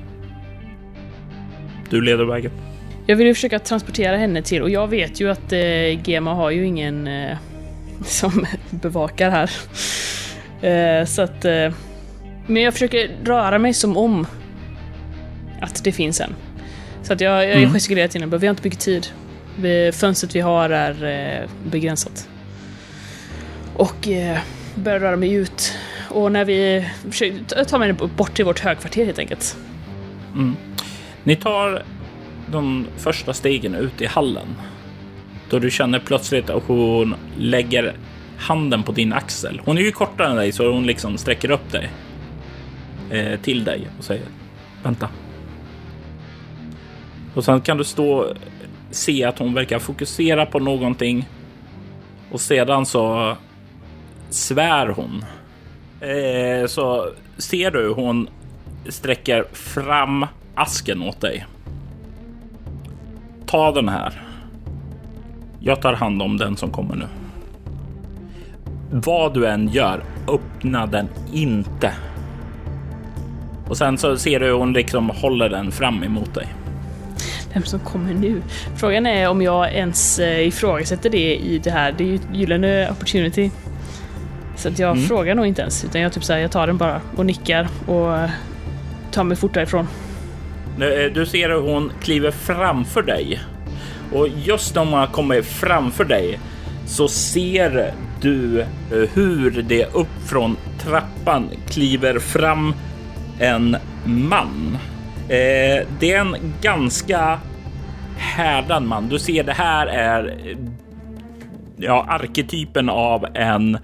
[1.90, 2.50] du leder vägen.
[3.06, 6.50] Jag vill ju försöka transportera henne till, och jag vet ju att eh, Gema har
[6.50, 7.36] ju ingen eh,
[8.04, 9.50] som bevakar här.
[10.70, 11.44] Eh, så att...
[11.44, 11.72] Eh,
[12.46, 14.26] men jag försöker röra mig som om
[15.61, 16.34] att det finns en.
[17.02, 17.72] Så att jag, jag Mm.
[17.72, 19.06] gestikulerar till henne, vi har inte mycket tid.
[19.92, 22.28] Fönstret vi har är eh, begränsat.
[23.76, 24.38] Och eh,
[24.74, 25.72] börjar röra mig ut.
[26.09, 29.56] Och när vi försöker ta den bort till vårt högkvarter helt enkelt.
[30.34, 30.56] Mm.
[31.24, 31.82] Ni tar
[32.46, 34.46] de första stegen ut i hallen.
[35.50, 37.94] Då du känner plötsligt att hon lägger
[38.38, 39.61] handen på din axel.
[39.64, 41.90] Hon är ju kortare än dig så hon liksom sträcker upp dig
[43.11, 44.24] eh, till dig och säger
[44.82, 45.09] vänta.
[47.34, 48.34] Och sen kan du stå
[48.90, 51.28] se att hon verkar fokusera på någonting
[52.30, 53.36] och sedan så
[54.30, 55.24] svär hon.
[56.01, 58.28] Eh, så ser du hur hon
[58.88, 61.46] sträcker fram asken åt dig.
[63.46, 64.22] Ta den här.
[65.61, 67.07] Jag tar hand om den som kommer nu.
[68.90, 71.92] Vad du än gör, öppna den inte.
[73.68, 76.46] Och sen så ser du hur hon liksom håller den fram emot dig.
[77.55, 78.42] Vem som kommer nu?
[78.76, 81.94] Frågan är om jag ens eh, ifrågasätter det i det här.
[81.99, 83.51] Det är ju ett gyllene opportunity.
[84.59, 85.04] Så att jag Mm.
[85.09, 88.28] frågar nog inte ens, utan jag typ säger jag tar den bara och nickar och
[89.12, 89.88] tar mig fort därifrån.
[90.80, 93.40] Eh, Du ser hur hon kliver framför dig.
[94.12, 96.38] Och just när hon kommer framför dig
[96.86, 98.66] så ser du eh,
[99.14, 102.74] hur det upp från trappan kliver fram
[103.38, 104.78] en man.
[105.28, 107.38] Eh, det är en ganska
[108.16, 109.09] härdad man.
[109.09, 110.36] Du ser det här är
[111.76, 113.78] ja, arketypen av en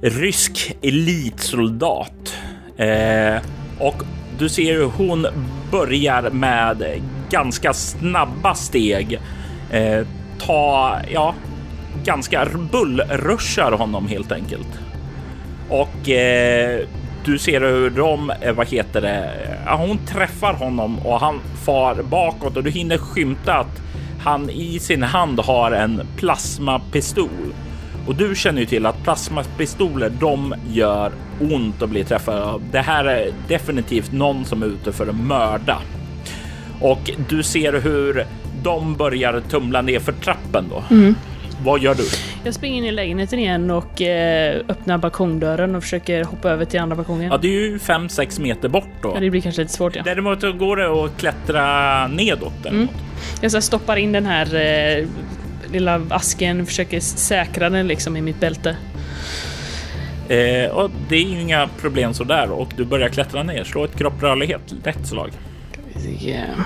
[0.00, 2.36] rysk elitsoldat.
[2.76, 3.36] Eh,
[3.78, 4.02] och
[4.38, 5.26] du ser hur hon
[5.70, 9.20] börjar med ganska snabba steg
[9.70, 10.06] eh,
[10.38, 11.34] ta, ja,
[12.04, 14.68] ganska bullrushar honom helt enkelt.
[15.68, 16.80] Och eh,
[17.24, 19.30] du ser hur de, eh, vad heter det,
[19.66, 23.82] ja, hon träffar honom och han far bakåt och du hinner skymta att
[24.20, 27.54] han i sin hand har en plasmapistol.
[28.06, 32.62] Och du känner ju till att plasmapistoler, de gör ont att bli träffade av.
[32.72, 35.78] Det här är definitivt någon som är ute för att mörda.
[36.80, 38.26] Och du ser hur
[38.62, 40.82] de börjar tumla ner för trappen då.
[41.64, 42.04] Vad gör du?
[42.44, 46.80] Jag springer in i lägenheten igen och eh, öppnar balkongdörren och försöker hoppa över till
[46.80, 47.30] andra balkongen.
[47.30, 49.12] Ja, det är ju 5-6 meter bort då.
[49.14, 50.02] Ja, det blir kanske lite svårt ja.
[50.04, 52.52] Däremot går det att klättra nedåt.
[52.62, 52.90] Däremot.
[53.40, 55.06] Jag så stoppar in den här eh,
[55.72, 58.76] lilla asken, försöker säkra den liksom i mitt bälte.
[60.28, 63.64] Eh, och det är ju inga problem så där och du börjar klättra ner.
[63.64, 65.30] Slå ett kropprörlighet, lätt slag.
[66.20, 66.60] Yeah.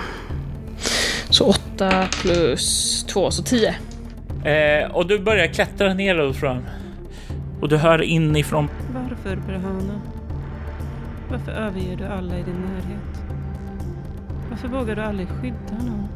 [1.30, 3.74] Så 8 plus 2, så 10.
[4.44, 6.62] Eh, och du börjar klättra neråt fram.
[7.60, 8.68] Och du hör inifrån.
[8.94, 10.00] Varför, Brahana?
[11.30, 13.22] Varför överger du alla i din närhet?
[14.50, 16.08] Varför vågar du aldrig skydda någon?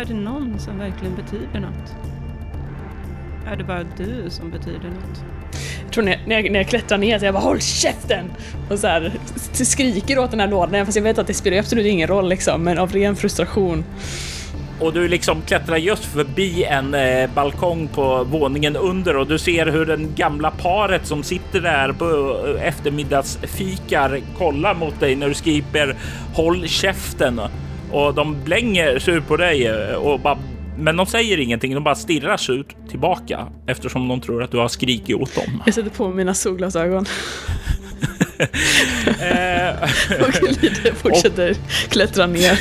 [0.00, 1.94] Är det någon som verkligen betyder något?
[3.46, 5.24] Är det bara du som betyder något?
[5.94, 8.30] tror när, när, jag, när jag klättrar ner så jag bara HÅLL KÄFTEN!
[8.70, 9.12] Och så här,
[9.52, 12.62] skriker åt den här lådan, fast jag vet att det spelar absolut ingen roll liksom,
[12.62, 13.84] men av ren frustration.
[14.80, 19.66] Och du liksom klättrar just förbi en eh, balkong på våningen under och du ser
[19.66, 22.04] hur den gamla paret som sitter där på
[22.46, 25.96] eh, eftermiddagsfikar kollar mot dig när du skriker
[26.34, 27.40] håll käften
[27.94, 30.38] och de blänger sig på dig eh, och bara
[30.78, 34.68] men de säger ingenting, de bara stirrar ut tillbaka eftersom de tror att du har
[34.68, 35.62] skrikit åt dem.
[35.66, 37.06] Jag sätter på mina solglasögon.
[40.20, 42.60] och lite fortsätter och, klättra ner.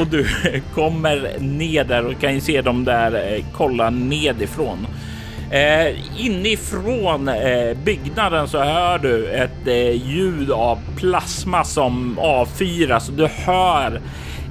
[0.00, 0.26] och du
[0.74, 4.86] kommer ner där och kan ju se dem där eh, kolla nedifrån.
[5.50, 13.08] Eh, inifrån eh, byggnaden så hör du ett eh, ljud av plasma som avfyras.
[13.08, 14.00] och Du hör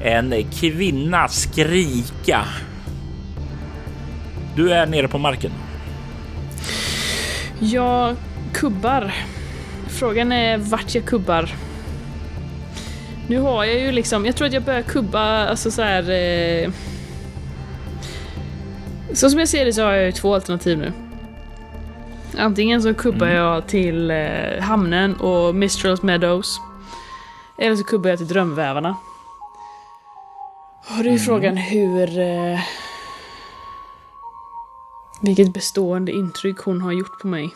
[0.03, 2.45] en kvinna skrika.
[4.55, 5.51] Du är nere på marken.
[7.59, 8.15] Jag
[8.53, 9.13] kubbar.
[9.87, 11.49] Frågan är vart jag kubbar.
[13.27, 16.09] Nu har jag ju liksom, jag tror att jag börjar kubba, alltså så här.
[16.09, 16.69] Eh,
[19.13, 20.93] så som jag ser det så har jag ju två alternativ nu.
[22.37, 23.37] Antingen så kubbar mm.
[23.37, 26.59] jag till eh, hamnen och Mistrals Meadows.
[27.57, 28.95] Eller så kubbar jag till Drömvävarna.
[30.89, 31.19] Och det är mm.
[31.19, 32.19] frågan hur...
[32.19, 32.59] Eh,
[35.21, 37.49] vilket bestående intryck hon har gjort på mig.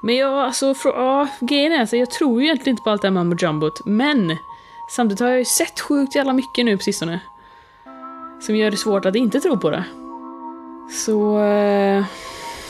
[0.00, 3.02] Men jag, alltså, för, ja, grejen är att jag tror ju egentligen inte på allt
[3.02, 4.36] det här mambo jumbot, men
[4.90, 7.20] samtidigt har jag ju sett sjukt jävla mycket nu på sistone.
[8.40, 9.84] Som gör det svårt att inte tro på det.
[10.90, 11.38] Så...
[11.40, 12.04] Eh...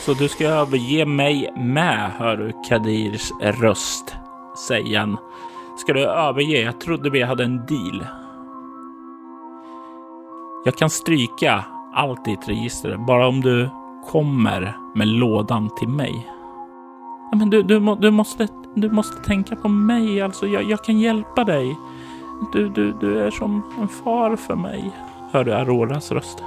[0.05, 4.15] Så du ska överge mig med, hör du Kadirs röst
[4.67, 5.17] säga.
[5.77, 6.61] Ska du överge?
[6.61, 8.05] Jag trodde vi hade en deal.
[10.65, 13.69] Jag kan stryka allt i ditt register, bara om du
[14.05, 16.27] kommer med lådan till mig.
[17.31, 20.47] Men du, du, du, måste, du måste tänka på mig, alltså.
[20.47, 21.75] Jag, jag kan hjälpa dig.
[22.53, 24.91] Du, du, du är som en far för mig.
[25.31, 26.43] Hör du Auroras röst?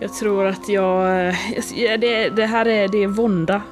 [0.00, 1.34] Jag tror att jag...
[1.76, 3.62] Det, det här är, det är vånda.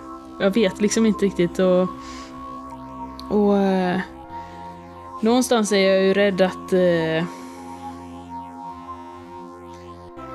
[0.41, 1.89] Jag vet liksom inte riktigt och...
[3.30, 3.59] Och...
[3.59, 4.01] Eh,
[5.22, 6.72] någonstans är jag ju rädd att...
[6.72, 7.24] Eh,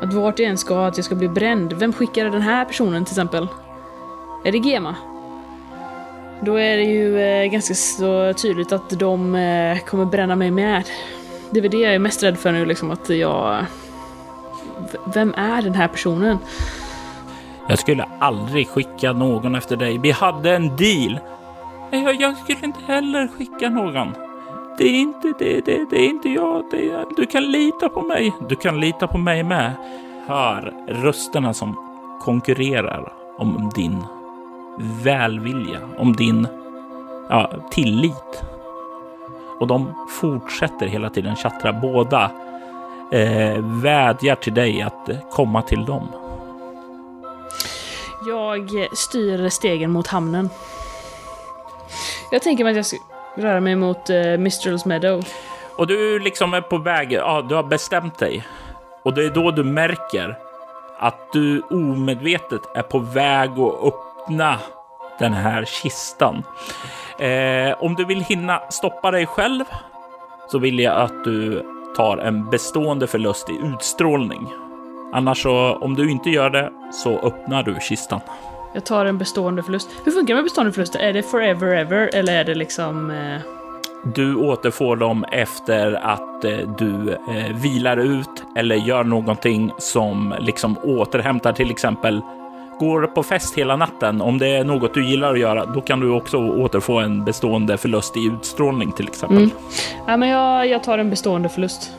[0.02, 1.74] att vart jag än ska, att jag ska bli bränd.
[1.74, 3.48] Vem skickade den här personen till exempel?
[4.44, 4.96] Är det Gema?
[6.42, 10.84] Då är det ju eh, ganska så tydligt att de eh, kommer bränna mig med.
[11.52, 13.66] Det är väl det jag är mest rädd för nu, liksom att jag...
[15.14, 16.38] vem är den här personen?
[17.68, 19.98] Jag skulle aldrig skicka någon efter dig.
[19.98, 21.20] Vi hade en deal.
[21.92, 24.14] Jag, jag skulle inte heller skicka någon.
[24.78, 26.64] Det är inte, det, det, det är inte jag.
[26.72, 28.34] Det, du kan lita på mig.
[28.50, 29.72] Du kan lita på mig med.
[30.28, 31.76] Hör rösterna som
[32.22, 34.04] konkurrerar om din
[35.04, 36.48] välvilja, om din
[37.30, 38.44] ja, tillit.
[39.62, 41.74] Och de fortsätter hela tiden chattra.
[41.74, 42.32] Båda
[43.12, 46.08] eh, vädjar till dig att komma till dem.
[48.28, 50.50] Jag styr stegen mot hamnen.
[52.32, 52.98] Jag tänker mig att jag ska
[53.36, 55.24] röra mig mot uh, Mistrals Meadow.
[55.76, 58.44] Och du liksom är på väg, ja, du har bestämt dig.
[59.04, 60.38] Och det är då du märker
[61.00, 64.60] att du omedvetet är på väg att öppna
[65.20, 66.44] den här kistan.
[67.22, 69.64] Eh, om du vill hinna stoppa dig själv
[70.52, 71.66] så vill jag att du
[71.96, 74.48] tar en bestående förlust i utstrålning.
[75.14, 78.20] Annars så, om du inte gör det, så öppnar du kistan.
[78.74, 79.90] Jag tar en bestående förlust.
[80.04, 81.00] Hur funkar det med bestående förluster?
[81.00, 83.12] Är det forever ever eller är det liksom...
[83.12, 83.42] Eh...
[84.04, 90.78] Du återfår dem efter att eh, du eh, vilar ut eller gör någonting som liksom
[90.84, 92.22] återhämtar till exempel
[92.82, 96.00] går på fest hela natten, om det är något du gillar att göra, då kan
[96.00, 99.38] du också återfå en bestående förlust i utstrålning till exempel.
[99.38, 99.52] Mm.
[100.08, 101.92] Ja, men jag, jag tar en bestående förlust.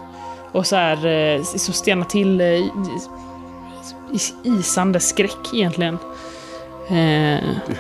[0.53, 2.47] Och så här, eh, så stena till eh,
[4.43, 5.99] isande skräck egentligen.
[6.89, 7.41] Eh.
[7.67, 7.75] Du,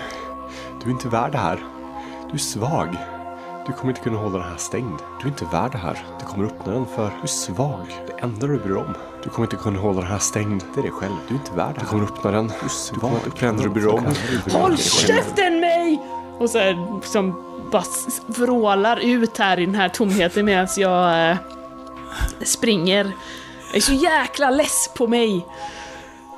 [0.82, 1.59] du är inte värd det här.
[2.28, 2.96] Du är svag.
[3.66, 4.98] Du kommer inte kunna hålla den här stängd.
[5.20, 5.98] Du är inte värd det här.
[6.20, 7.86] Du kommer öppna den för du är svag.
[8.07, 8.94] Det enda du bryr om.
[9.23, 10.64] Du kommer inte kunna hålla den här stängd.
[10.75, 11.14] Det är dig själv.
[11.29, 11.81] Du är inte värd det.
[11.81, 12.47] Du kommer öppna den.
[12.47, 12.55] Du.
[12.95, 14.07] Du kommer inte öppna den du bryr om.
[14.53, 16.03] Håll käften mig!
[16.39, 17.85] Och så här, som bara
[18.27, 21.37] vrålar ut här i den här tomheten medan jag äh,
[22.45, 23.12] springer.
[23.68, 25.47] Jag är så jäkla less på mig.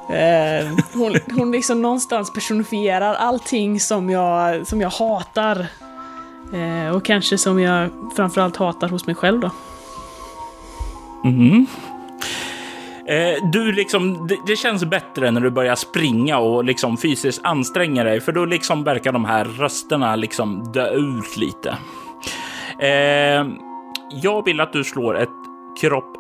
[0.09, 5.67] Eh, hon, hon liksom någonstans personifierar allting som jag, som jag hatar.
[6.53, 9.51] Eh, och kanske som jag framförallt hatar hos mig själv då.
[11.25, 11.67] Mm.
[13.09, 18.05] Eh, du liksom, det, det, känns bättre när du börjar springa och liksom fysiskt anstränga
[18.05, 21.77] dig, för då liksom verkar de här rösterna liksom dö ut lite.
[22.79, 23.47] Eh,
[24.11, 25.29] jag vill att du slår ett
[25.81, 26.17] kropp...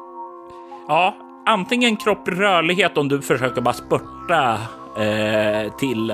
[0.89, 1.17] Ja,
[1.47, 4.59] antingen kropp rörlighet om du försöker bara spurta
[4.97, 6.11] eh, till...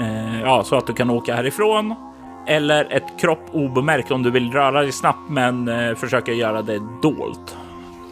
[0.00, 1.94] Eh, ja, så att du kan åka härifrån.
[2.46, 6.80] Eller ett kropp obemärkt om du vill röra dig snabbt men eh, försöka göra det
[7.02, 7.56] dolt.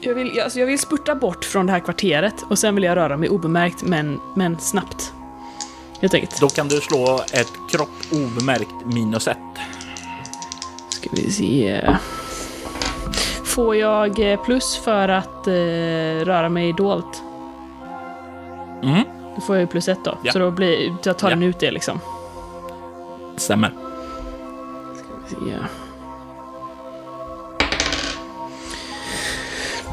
[0.04, 2.96] Jag vill, alltså jag vill spurta bort från det här kvarteret och sen vill jag
[2.96, 5.12] röra mig obemärkt men, men snabbt.
[6.00, 6.40] Helt enkelt.
[6.40, 9.38] Då kan du slå ett kropp obemärkt minus ett.
[10.88, 11.80] Ska vi se.
[13.44, 15.52] Får jag eh, plus för att eh,
[16.24, 17.22] röra mig dolt?
[18.82, 19.02] Mm.
[19.34, 20.18] Då får jag ju plus ett då.
[20.22, 20.32] Ja.
[20.32, 21.34] Så då blir, jag tar Ja.
[21.34, 22.00] den ut det liksom.
[23.36, 23.74] Stämmer.
[25.28, 25.56] Ska vi se.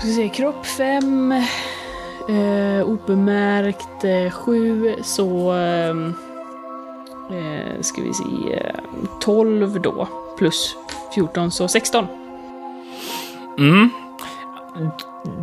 [0.02, 1.32] Ska se, kropp 5.
[1.32, 4.90] Eh, obemärkt 7.
[4.90, 5.54] Eh, så...
[5.54, 5.90] Eh,
[7.38, 8.54] eh, ska vi se.
[8.54, 8.76] Eh,
[9.20, 10.08] 12 då.
[10.38, 10.76] Plus
[11.16, 12.08] 14, så 16.
[13.58, 13.90] Mm.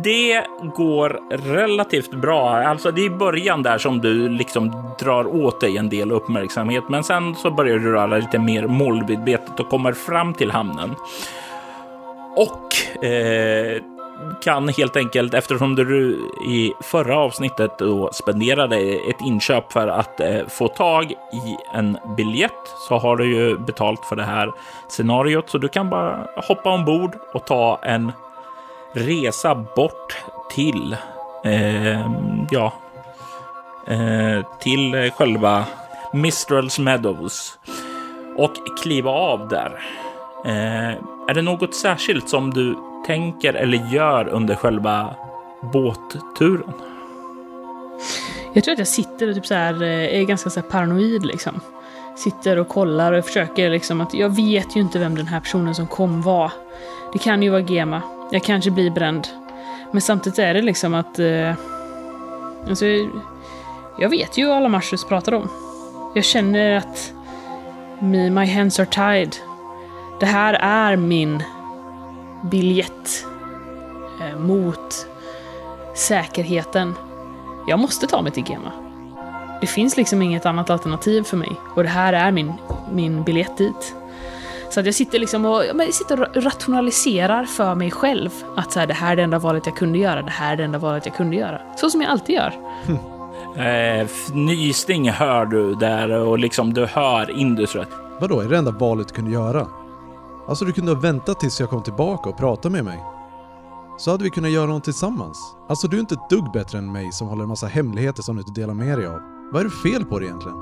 [0.03, 0.43] Det
[0.75, 2.49] går relativt bra.
[2.49, 6.83] Alltså det är i början där som du liksom drar åt dig en del uppmärksamhet,
[6.89, 10.95] men sen så börjar du röra lite mer målmedvetet och kommer fram till hamnen.
[12.35, 13.81] Och eh,
[14.41, 20.47] kan helt enkelt, eftersom du i förra avsnittet då spenderade ett inköp för att eh,
[20.47, 24.51] få tag i en biljett, så har du ju betalt för det här
[24.87, 28.11] scenariot, så du kan bara hoppa ombord och ta en
[28.93, 30.17] resa bort
[30.51, 30.95] till,
[31.43, 32.11] eh,
[32.49, 32.73] ja,
[33.87, 35.65] eh, till själva
[36.13, 37.59] Mistrals Meadows
[38.37, 38.53] och
[38.83, 39.79] kliva av där.
[40.45, 40.89] Eh,
[41.29, 45.15] är det något särskilt som du tänker eller gör under själva
[45.61, 46.73] båtturen?
[48.53, 51.25] Jag tror att jag sitter och typ så här, eh, är ganska så här paranoid
[51.25, 51.59] liksom.
[52.15, 55.75] Sitter och kollar och försöker liksom att jag vet ju inte vem den här personen
[55.75, 56.51] som kom var.
[57.13, 58.01] Det kan ju vara Gema.
[58.31, 59.27] Jag kanske blir bränd.
[59.91, 61.19] Men samtidigt är det liksom att...
[61.19, 61.53] Eh,
[62.69, 62.85] alltså,
[63.99, 65.49] jag vet ju vad alla Marshus pratar om.
[66.15, 67.13] Jag känner att
[67.99, 69.35] me, my hands are tied.
[70.19, 71.43] Det här är min
[72.41, 73.25] biljett
[74.21, 75.07] eh, mot
[75.95, 76.93] säkerheten.
[77.67, 78.71] Jag måste ta mig till Gema.
[79.61, 81.51] Det finns liksom inget annat alternativ för mig.
[81.75, 82.53] Och det här är min,
[82.91, 83.95] min biljett dit.
[84.69, 88.29] Så att jag sitter liksom och, jag sitter och rationaliserar för mig själv.
[88.55, 90.57] Att så här, det här är det enda valet jag kunde göra, det här är
[90.57, 91.61] det enda valet jag kunde göra.
[91.75, 92.53] Så som jag alltid gör.
[93.49, 97.91] Eh, fnysning hör du där och liksom du hör Indus röst.
[98.19, 99.67] Vadå, är det enda valet du kunde göra?
[100.49, 103.03] Alltså du kunde ha väntat tills jag kom tillbaka och pratat med mig.
[103.97, 105.55] Så hade vi kunnat göra något tillsammans.
[105.69, 108.35] Alltså du är inte ett dugg bättre än mig som håller en massa hemligheter som
[108.35, 109.19] du inte delar med dig av.
[109.51, 110.57] Vad är det fel på dig egentligen?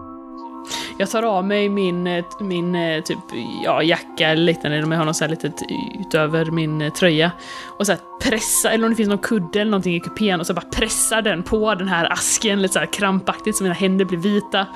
[0.97, 3.17] Jag tar av mig min, eh, min eh, typ,
[3.63, 5.53] ja, jacka eller liknande, om jag har något så här litet
[5.99, 7.31] utöver min eh, tröja.
[7.79, 10.47] Och så här pressa, eller om det finns någon kudde eller någonting i kupén, och
[10.47, 14.05] så bara pressar den på den här asken lite så här krampaktigt så mina händer
[14.05, 14.67] blir vita.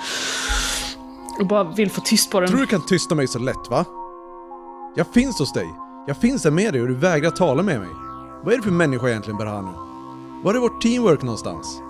[1.39, 2.49] Och bara vill få tyst på den.
[2.49, 3.85] Tror du kan tysta mig så lätt va?
[4.95, 5.73] Jag finns hos dig.
[6.07, 7.89] Jag finns där med dig och du vägrar tala med mig.
[8.43, 9.71] Vad är det för människa egentligen bara här nu?
[10.43, 11.81] Var är vårt teamwork någonstans?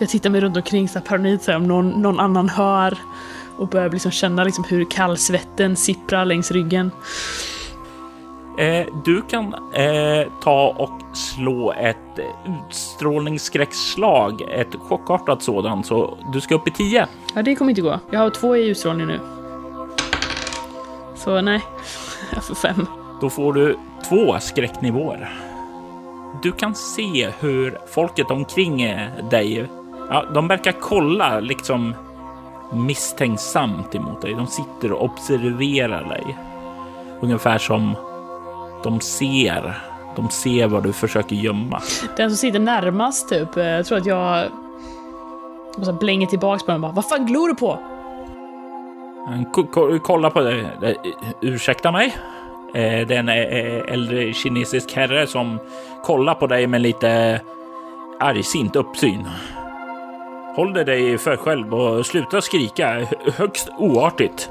[0.00, 2.98] Jag tittar mig runt omkring så här paranoid så här, om någon, någon annan hör.
[3.56, 6.90] Och börjar liksom känna liksom hur kallsvetten sipprar längs ryggen.
[8.58, 12.18] Eh, du kan eh, ta och slå ett
[12.68, 17.06] utstrålningsskräckslag, ett chockartat sådant, så du ska upp i 10.
[17.34, 18.00] Ja, det kommer inte gå.
[18.10, 19.20] Jag har två i utstrålning nu.
[21.16, 21.62] Så nej,
[22.42, 22.86] får fem.
[23.20, 25.28] Då får du två skräcknivåer.
[26.42, 29.68] Du kan se hur folket omkring eh, dig,
[30.10, 31.94] ja, de verkar kolla liksom
[32.72, 34.34] misstänksamt emot dig.
[34.34, 36.36] De sitter och observerar dig.
[37.20, 37.94] Ungefär som
[38.84, 39.78] de ser.
[40.16, 41.82] De ser vad du försöker gömma.
[42.16, 44.44] Den som sitter närmast typ, eh, jag tror att jag...
[45.86, 47.78] jag blänger tillbaks på den och bara Vad fan glor du på?
[49.26, 49.44] Eh, Han
[50.00, 50.60] kollar på dig.
[50.82, 50.94] Eh,
[51.40, 52.16] ursäkta mig?
[52.74, 53.28] Eh, det är en
[53.88, 55.58] äldre kinesisk herre som
[56.04, 57.40] kollar på dig med lite
[58.20, 59.28] argsint uppsyn.
[60.56, 63.06] Håll dig för själv och sluta skrika.
[63.36, 64.50] Högst oartigt.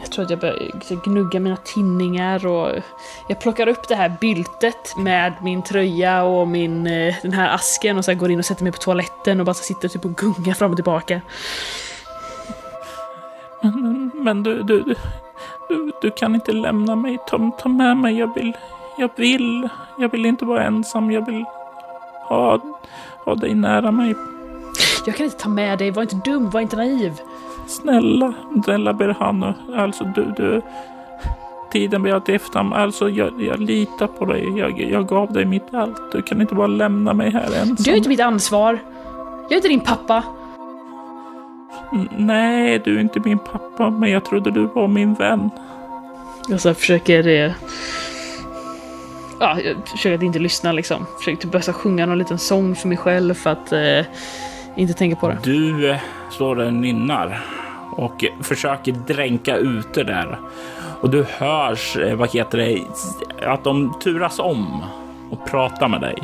[0.00, 2.82] Jag tror att jag börjar gnugga mina tinningar och
[3.28, 6.84] jag plockar upp det här byltet med min tröja och min,
[7.22, 9.88] den här asken och så går in och sätter mig på toaletten och bara sitter
[9.88, 11.20] typ och gungar fram och tillbaka.
[14.20, 14.94] Men du, du,
[15.68, 17.18] du, du, kan inte lämna mig.
[17.26, 18.18] Ta, ta med mig.
[18.18, 18.56] Jag vill,
[18.98, 19.68] jag vill,
[19.98, 21.10] jag vill inte vara ensam.
[21.10, 21.44] Jag vill
[22.28, 22.60] ha
[23.24, 24.14] ha dig nära mig.
[25.06, 27.20] Jag kan inte ta med dig, var inte dum, var inte naiv.
[27.66, 28.32] Snälla,
[28.64, 29.54] snälla Berhanu.
[29.76, 30.62] Alltså du, du.
[31.72, 32.74] Tiden blir alltid efter.
[32.74, 34.58] Alltså jag, jag litar på dig.
[34.58, 36.12] Jag, jag gav dig mitt allt.
[36.12, 37.76] Du kan inte bara lämna mig här ensam.
[37.78, 38.78] Du är inte mitt ansvar.
[39.42, 40.24] Jag är inte din pappa.
[42.10, 45.50] Nej, du är inte min pappa, men jag trodde du var min vän.
[46.48, 47.28] Jag så försöker...
[47.28, 47.52] Eh...
[49.40, 51.06] Ja, jag försöker att inte lyssna liksom.
[51.18, 54.06] Försöker typ börja sjunga någon liten sång för mig själv för att eh,
[54.76, 55.38] inte tänka på det.
[55.42, 55.96] Du eh,
[56.38, 57.40] där och nynnar
[57.96, 60.38] och försöker dränka ut det där.
[61.00, 62.84] Och du hörs, eh, vad heter det,
[63.46, 64.84] att de turas om
[65.30, 66.18] och pratar med dig.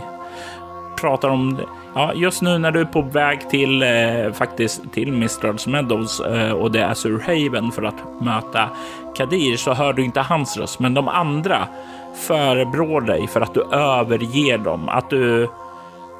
[1.01, 1.61] Pratar om,
[1.97, 6.53] ja, just nu när du är på väg till, eh, faktiskt till Mistrals Meadows eh,
[6.53, 8.71] och det är Surhaven för att möta
[9.17, 11.69] Kadir så hör du inte hans röst, men de andra
[12.15, 15.49] förebrår dig för att du överger dem, att du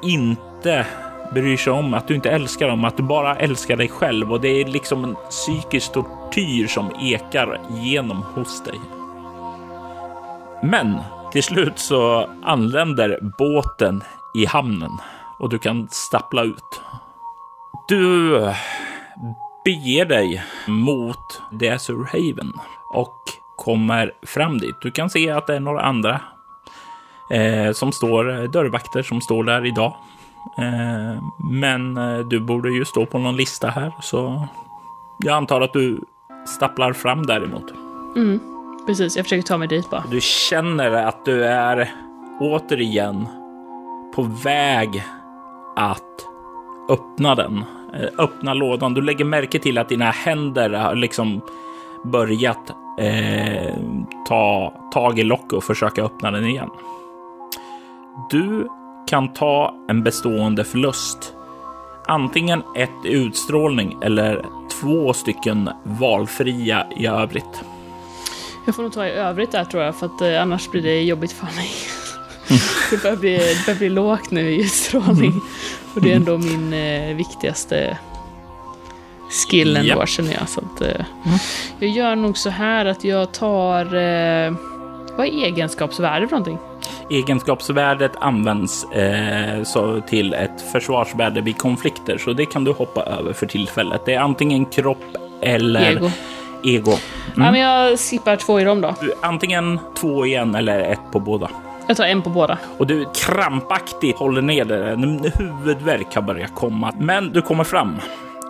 [0.01, 0.85] inte
[1.33, 4.31] bryr sig om, att du inte älskar dem, att du bara älskar dig själv.
[4.31, 8.79] Och det är liksom en psykisk tortyr som ekar genom hos dig.
[10.63, 10.97] Men
[11.31, 14.03] till slut så anländer båten
[14.35, 14.91] i hamnen
[15.39, 16.81] och du kan stappla ut.
[17.87, 18.31] Du
[19.65, 22.53] beger dig mot Desert Haven
[22.93, 23.17] och
[23.55, 24.75] kommer fram dit.
[24.81, 26.21] Du kan se att det är några andra
[27.29, 29.95] eh, som står, dörrvakter som står där idag.
[30.57, 34.47] Eh, men eh, du borde ju stå på någon lista här, så
[35.17, 36.01] jag antar att du
[36.47, 37.71] stapplar fram däremot.
[38.15, 38.39] Mm,
[38.87, 40.03] precis, jag försöker ta mig dit bara.
[40.11, 41.91] Du känner att du är
[42.39, 43.27] återigen
[44.15, 45.03] på väg
[45.77, 46.27] att
[46.89, 47.63] öppna den.
[47.93, 48.93] Eh, Öppna lådan.
[48.93, 51.41] Du lägger märke till att dina händer har liksom
[52.03, 52.69] börjat
[52.99, 53.75] eh,
[54.27, 56.69] ta tag i locket och försöka öppna den igen.
[58.29, 58.67] Du
[59.07, 61.33] kan ta en bestående förlust.
[62.07, 64.45] Antingen ett utstrålning eller
[64.81, 67.63] två stycken valfria i övrigt.
[68.65, 71.01] Jag får nog ta i övrigt där tror jag, för att eh, annars blir det
[71.01, 71.69] jobbigt för mig.
[72.91, 75.41] det, börjar bli, det börjar bli lågt nu i utstrålning.
[75.95, 77.97] Och det är ändå min eh, viktigaste
[79.29, 80.05] skill ändå, Ja.
[80.05, 80.49] känner jag.
[80.49, 81.05] Så att, eh,
[81.79, 83.85] Jag gör nog så här att jag tar...
[83.85, 84.53] Eh,
[85.17, 86.57] vad är egenskapsvärde för någonting?
[87.09, 93.33] Egenskapsvärdet används eh, så till ett försvarsvärde vid konflikter, så det kan du hoppa över
[93.33, 94.01] för tillfället.
[94.05, 95.03] Det är antingen kropp
[95.41, 96.11] eller Ego.
[96.63, 96.91] ego.
[97.35, 98.95] Ja, men jag skippar två i dem då.
[99.21, 101.49] Antingen två igen eller ett på båda.
[101.87, 102.57] Jag tar en på båda.
[102.77, 105.31] Och du krampaktigt håller ner det.
[105.35, 106.93] Huvudvärk har börjat komma.
[106.99, 107.95] Men du kommer fram.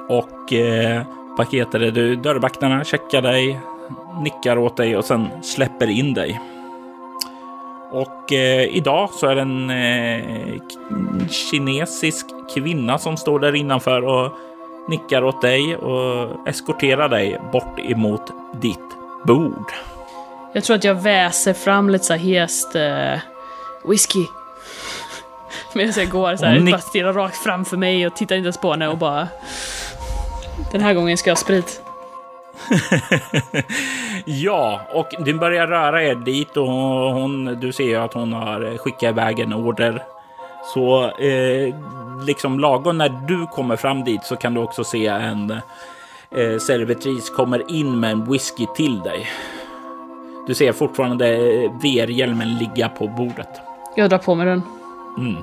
[0.09, 1.01] Och eh,
[1.37, 1.91] vad heter det?
[1.91, 3.59] Du, dörrvakterna checkar dig,
[4.23, 6.41] nickar åt dig och sen släpper in dig.
[7.91, 10.61] Och eh, idag så är det en eh,
[11.29, 14.31] kinesisk kvinna som står där innanför och
[14.87, 19.71] nickar åt dig och eskorterar dig bort emot ditt bord.
[20.57, 23.19] Jag tror att jag väser fram lite så här hest eh,
[23.89, 24.25] whisky.
[25.73, 28.57] Medan jag går så här, nick- bara stirrar rakt framför mig och tittar inte ens
[28.57, 29.27] på henne och bara...
[30.71, 31.81] Den här gången ska jag ha sprit.
[34.25, 36.67] Ja, och du börjar röra er dit och
[37.13, 40.03] hon, du ser ju att hon har skickat iväg en order.
[40.73, 41.75] Så eh,
[42.25, 45.51] liksom lagom när du kommer fram dit så kan du också se en
[46.31, 49.27] eh, servitris kommer in med en whisky till dig.
[50.47, 51.37] Du ser fortfarande
[51.81, 53.49] VR-hjälmen ligga på bordet.
[53.95, 54.61] Jag drar på mig den.
[55.17, 55.35] Mm.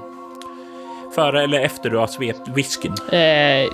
[1.14, 2.94] Före eller efter du har svept whiskyn.
[3.12, 3.68] Eh,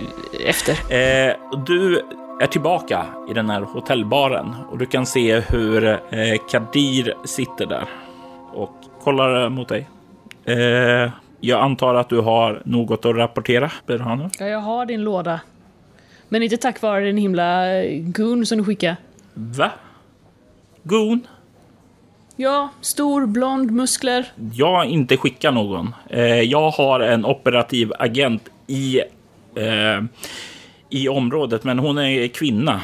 [0.48, 0.72] efter.
[0.72, 1.34] Eh,
[1.66, 2.02] du
[2.40, 5.98] är tillbaka i den här hotellbaren och du kan se hur eh,
[6.50, 7.84] Kadir sitter där
[8.52, 9.88] och kollar mot dig.
[10.44, 14.28] Eh, jag antar att du har något att rapportera, Berhanu?
[14.38, 15.40] Ja, jag har din låda.
[16.28, 18.96] Men inte tack vare din himla gun som du skickade.
[19.34, 19.70] Va?
[20.82, 21.26] Gon?
[22.36, 24.26] Ja, stor, blond, muskler.
[24.52, 25.94] Jag inte skickat någon.
[26.08, 29.00] Eh, jag har en operativ agent i,
[29.54, 30.04] eh,
[30.90, 32.80] i området, men hon är kvinna.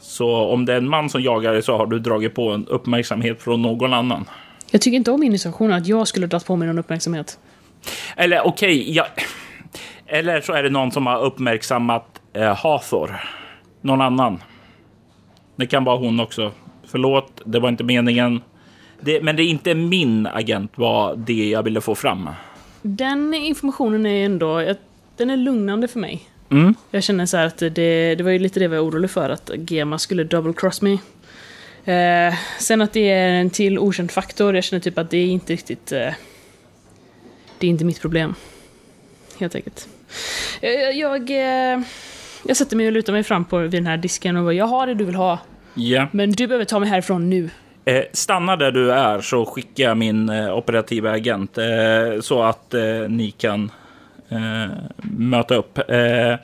[0.00, 2.66] Så om det är en man som jagar dig så har du dragit på en
[2.66, 4.24] uppmärksamhet från någon annan.
[4.70, 7.38] Jag tycker inte om insinuationen att jag skulle dragit på mig någon uppmärksamhet.
[8.16, 9.06] Eller okej, ja.
[10.06, 13.20] Eller så är det någon som har uppmärksammat eh, Hathor.
[13.80, 14.42] Någon annan.
[15.56, 16.52] Det kan vara hon också.
[16.92, 18.40] Förlåt, det var inte meningen.
[19.00, 22.30] Det, men det är inte min agent var det jag ville få fram.
[22.82, 24.74] Den informationen är ändå...
[25.16, 26.28] Den är lugnande för mig.
[26.50, 26.74] Mm.
[26.90, 29.30] Jag känner så här att det, det var ju lite det jag var orolig för,
[29.30, 30.92] att Gema skulle double cross me.
[31.84, 35.26] Eh, sen att det är en till okänd faktor, jag känner typ att det är
[35.26, 35.92] inte riktigt...
[35.92, 36.14] Eh,
[37.58, 38.34] det är inte mitt problem.
[39.38, 39.88] helt enkelt.
[40.60, 41.80] Jag, jag, eh,
[42.46, 44.66] jag sätter mig och lutar mig fram på vid den här disken och bara, jag
[44.66, 45.38] har det du vill ha.
[45.74, 46.06] Ja.
[46.12, 47.50] Men du behöver ta mig härifrån nu.
[47.84, 52.74] Eh, stanna där du är så skickar jag min eh, operativa agent eh, så att
[52.74, 53.70] eh, ni kan
[54.28, 54.72] eh,
[55.02, 55.78] möta upp.
[55.78, 56.36] Eh,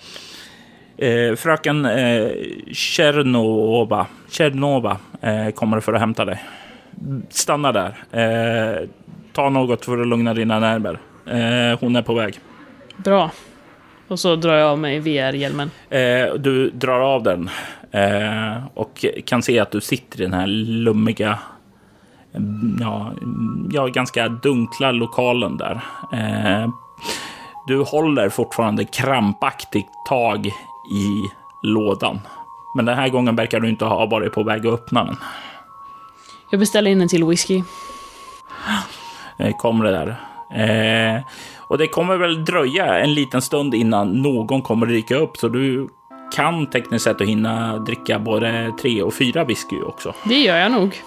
[1.37, 2.29] fröken eh,
[2.73, 4.97] Chernova, Chernova
[5.55, 6.45] kommer för att hämta dig.
[7.31, 7.95] Stanna där.
[9.33, 10.99] Ta något för att lugna dina nerver.
[11.81, 12.39] Hon är på väg.
[12.97, 13.31] Bra.
[14.09, 15.71] Och så drar jag av mig VR-hjälmen.
[16.39, 17.51] Du drar av den
[17.91, 21.39] eh, och kan se att du sitter i den här lummiga,
[22.35, 23.13] mm, ja,
[23.71, 25.81] ja ganska dunkla lokalen där.
[26.13, 26.69] Eh,
[27.67, 30.47] du håller fortfarande krampaktigt tag
[30.93, 31.31] i
[31.63, 32.21] lådan.
[32.75, 35.17] Men den här gången verkar du inte ha varit på väg att öppna den.
[36.51, 37.63] Jag beställer in en till whisky.
[39.39, 40.17] Eh, kommer det där.
[40.55, 41.23] Eh,
[41.59, 45.89] och det kommer väl dröja en liten stund innan någon kommer dyka upp, så du
[46.33, 50.15] kan tekniskt sett att hinna dricka både tre och fyra whisky också.
[50.25, 51.03] Det gör jag nog.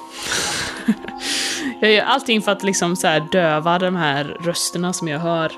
[1.81, 5.51] jag gör allting för att liksom så här döva de här rösterna som jag hör.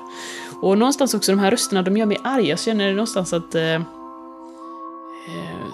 [0.60, 2.48] Och någonstans också, de här rösterna, de gör mig arg.
[2.48, 3.54] Jag känner någonstans att...
[3.54, 3.80] Eh, eh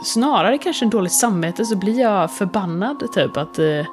[0.05, 3.59] snarare kanske en dåligt samvete så blir jag förbannad, typ att...
[3.59, 3.87] Eh,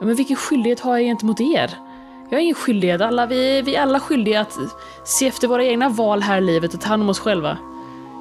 [0.00, 1.70] men vilken skyldighet har jag gentemot er?
[2.30, 3.00] Jag har ingen skyldighet.
[3.00, 4.58] Alla, vi, vi är alla skyldiga att
[5.04, 7.58] se efter våra egna val här i livet och ta hand om oss själva.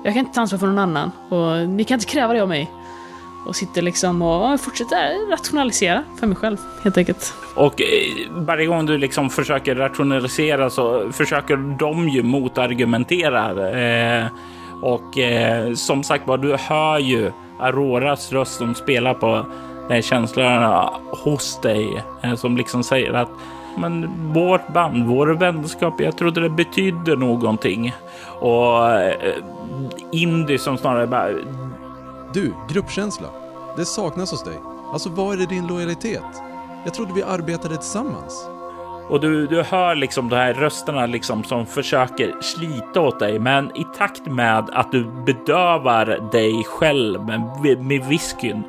[0.03, 2.49] Jag kan inte ta ansvar för någon annan och ni kan inte kräva det av
[2.49, 2.72] mig.
[3.45, 7.34] Och sitter liksom och fortsätter rationalisera för mig själv, helt enkelt.
[7.56, 7.88] Och eh,
[8.32, 13.69] varje gång du liksom försöker rationalisera så försöker de ju motargumentera.
[13.80, 14.28] Eh,
[14.82, 19.45] och eh, som sagt var, du hör ju Auroras röst som spelar på
[19.88, 20.90] de här känslorna
[21.24, 22.03] hos dig.
[22.22, 23.30] Eh, som liksom säger att
[23.78, 27.94] men vårt band, vår vänskap, jag trodde det betydde någonting.
[28.40, 29.36] Och eh,
[30.12, 31.30] Indy som snarare bara,
[32.34, 33.28] Du, gruppkänsla.
[33.78, 34.60] Det saknas hos dig.
[34.94, 36.24] Alltså vad är din lojalitet?
[36.84, 38.48] Jag trodde vi arbetade tillsammans.
[39.10, 43.40] Och du, du hör liksom de här rösterna liksom som försöker slita åt dig.
[43.40, 47.41] Men i takt med att du bedövar dig själv med,
[47.84, 48.64] med whiskyn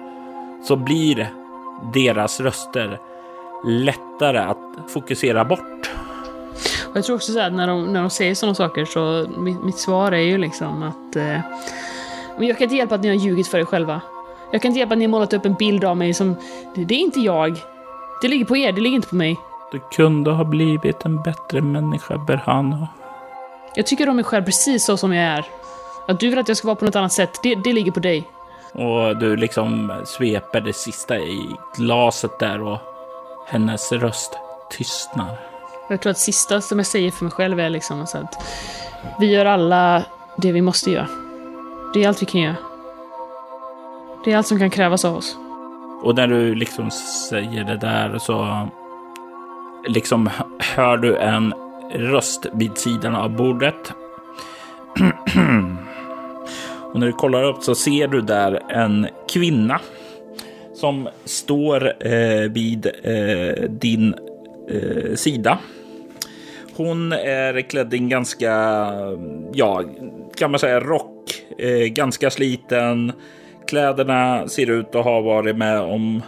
[0.64, 1.28] så blir
[1.92, 2.98] deras röster
[3.64, 4.58] lättare att
[4.88, 5.90] fokusera bort.
[6.90, 9.64] Och jag tror också så här, när de, när de säger sådana saker så mitt,
[9.64, 11.40] mitt svar är ju liksom att eh,
[12.38, 14.00] men jag kan inte hjälpa att ni har ljugit för er själva.
[14.52, 16.36] Jag kan inte hjälpa att ni har målat upp en bild av mig som,
[16.74, 17.58] det, det är inte jag.
[18.22, 19.36] Det ligger på er, det ligger inte på mig.
[19.72, 22.88] Du kunde ha blivit en bättre människa, Berhano.
[23.74, 25.46] Jag tycker om mig själv precis så som jag är.
[26.08, 28.00] Att du vill att jag ska vara på något annat sätt, det, det ligger på
[28.00, 28.24] dig.
[28.72, 32.78] Och du liksom sveper det sista i glaset där och
[33.48, 34.38] hennes röst
[34.70, 35.38] tystnar.
[35.88, 38.34] Jag tror att sista som jag säger för mig själv är liksom så att
[39.20, 40.04] vi gör alla
[40.36, 41.08] det vi måste göra.
[41.94, 42.56] Det är allt vi kan göra.
[44.24, 45.36] Det är allt som kan krävas av oss.
[46.02, 46.90] Och när du liksom
[47.30, 48.68] säger det där så
[49.86, 51.54] liksom hör du en
[51.92, 53.92] röst vid sidan av bordet.
[56.92, 59.80] Och när du kollar upp så ser du där en kvinna
[60.78, 64.14] som står eh, vid eh, din
[64.70, 65.58] eh, sida.
[66.76, 68.50] Hon är klädd i en ganska,
[69.52, 69.84] ja,
[70.36, 73.12] kan man säga rock, eh, ganska sliten.
[73.66, 76.22] Kläderna ser ut att ha varit med om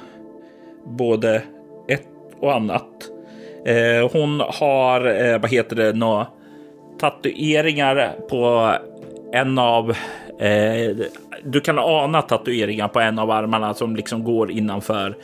[0.84, 1.42] både
[1.88, 2.08] ett
[2.40, 3.10] och annat.
[3.66, 6.26] Eh, hon har, eh, vad heter det, några
[6.98, 8.74] tatueringar på
[9.32, 9.96] en av
[10.40, 10.96] Eh,
[11.44, 15.16] du kan ana tatueringar på en av armarna som liksom går innanför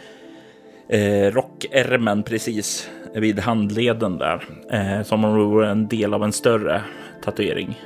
[0.88, 4.44] eh, rockärmen precis vid handleden där.
[4.70, 6.82] Eh, som om det vore en del av en större
[7.24, 7.78] tatuering.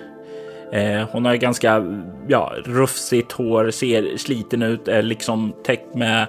[0.72, 1.84] Eh, hon har ganska
[2.28, 6.26] ja, rufsigt hår, ser sliten ut, är liksom täckt med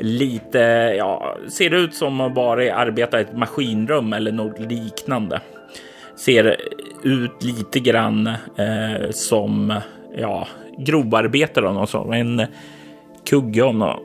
[0.00, 0.58] lite,
[0.98, 5.40] ja, ser ut som att bara arbeta i ett maskinrum eller något liknande.
[6.16, 6.56] Ser
[7.02, 9.80] ut lite grann eh, som
[10.16, 10.48] ja,
[10.78, 12.14] grovarbetare av någon sort.
[12.14, 12.46] En
[13.30, 14.02] kugge av något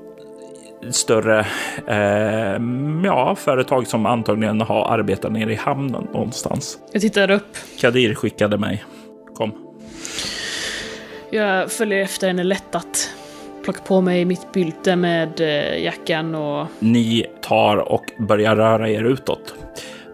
[0.92, 1.40] större
[1.88, 2.62] eh,
[3.04, 6.80] ja, företag som antagligen har arbetat nere i hamnen någonstans.
[6.92, 7.58] Jag tittar upp.
[7.80, 8.84] Kadir skickade mig.
[9.36, 9.52] Kom.
[11.32, 13.10] Jag följer efter henne lättat.
[13.64, 16.68] Plockar på mig mitt bylte med eh, jackan och...
[16.80, 19.56] Ni tar och börjar röra er utåt.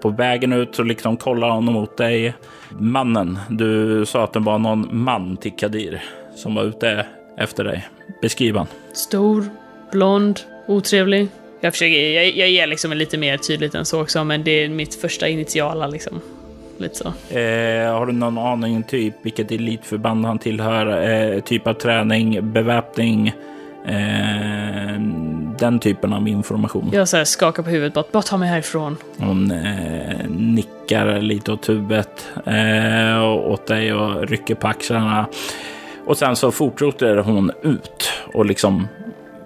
[0.01, 2.33] På vägen ut så liksom kollar hon mot dig.
[2.69, 6.01] Mannen, du sa att det var någon man till Kadir
[6.39, 7.05] som var ute
[7.37, 7.87] efter dig.
[8.21, 8.67] Beskriv han.
[8.93, 9.45] Stor,
[9.91, 11.27] blond, otrevlig.
[11.61, 14.69] Jag försöker, jag, jag ger liksom lite mer tydligt än så också, men det är
[14.69, 16.21] mitt första initiala liksom.
[16.77, 17.07] lite så.
[17.37, 21.09] Eh, har du någon aning typ vilket elitförband han tillhör?
[21.09, 23.33] Eh, typ av träning, beväpning?
[23.85, 24.99] Eh,
[25.59, 26.89] den typen av information.
[26.93, 28.97] Jag så här skakar på huvudet, bara, bara ta mig härifrån.
[29.17, 35.25] Hon eh, nickar lite åt huvudet eh, åt dig och rycker på axlarna.
[36.09, 38.87] Och sen så fortsätter hon ut och liksom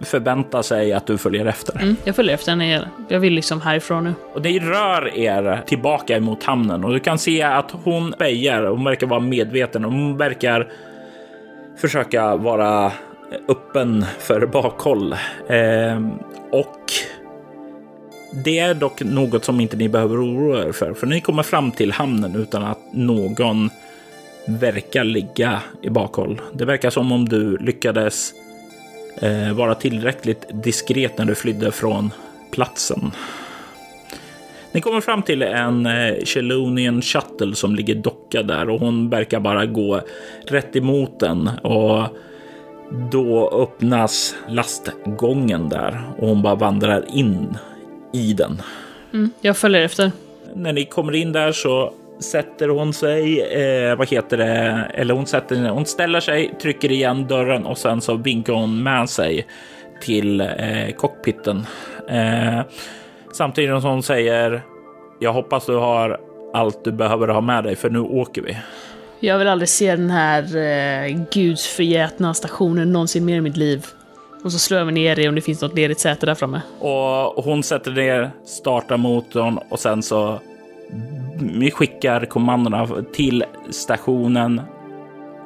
[0.01, 1.81] förväntar sig att du följer efter.
[1.81, 2.87] Mm, jag följer efter henne.
[3.07, 4.13] Jag vill liksom härifrån nu.
[4.33, 8.65] Och ni rör er tillbaka mot hamnen och du kan se att hon väjer.
[8.65, 10.71] Hon verkar vara medveten och hon verkar
[11.77, 12.91] försöka vara
[13.47, 15.13] öppen för bakhåll.
[15.47, 16.01] Eh,
[16.51, 16.79] och
[18.45, 21.71] det är dock något som inte ni behöver oroa er för, för ni kommer fram
[21.71, 23.69] till hamnen utan att någon
[24.47, 26.41] verkar ligga i bakhåll.
[26.53, 28.33] Det verkar som om du lyckades
[29.21, 32.11] eh, vara tillräckligt diskret när du flydde från
[32.51, 33.11] platsen.
[34.71, 39.39] Ni kommer fram till en eh, Chelonian Shuttle som ligger dockad där och hon verkar
[39.39, 40.01] bara gå
[40.47, 42.07] rätt emot den och
[43.11, 47.57] då öppnas lastgången där och hon bara vandrar in
[48.13, 48.61] i den.
[49.13, 50.11] Mm, jag följer efter.
[50.55, 55.25] När ni kommer in där så sätter hon sig, eh, vad heter det, eller hon
[55.25, 59.47] sätter hon ställer sig, trycker igen dörren och sen så vinkar hon med sig
[60.01, 61.65] till eh, cockpiten.
[62.09, 62.59] Eh,
[63.33, 64.61] samtidigt som hon säger,
[65.19, 66.19] jag hoppas du har
[66.53, 68.57] allt du behöver ha med dig för nu åker vi.
[69.19, 73.85] Jag vill aldrig se den här eh, gudsförgätna stationen någonsin mer i mitt liv.
[74.43, 76.61] Och så slår jag mig ner i om det finns något ledigt säte där framme.
[76.79, 80.39] Och hon sätter ner, startar motorn och sen så
[81.39, 84.61] vi skickar kommandona till stationen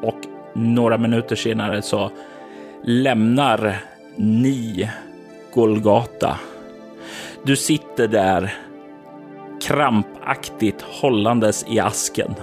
[0.01, 0.18] och
[0.53, 2.11] några minuter senare så
[2.84, 3.80] lämnar
[4.15, 4.89] ni
[5.53, 6.39] Golgata.
[7.43, 8.53] Du sitter där
[9.61, 12.35] krampaktigt hållandes i asken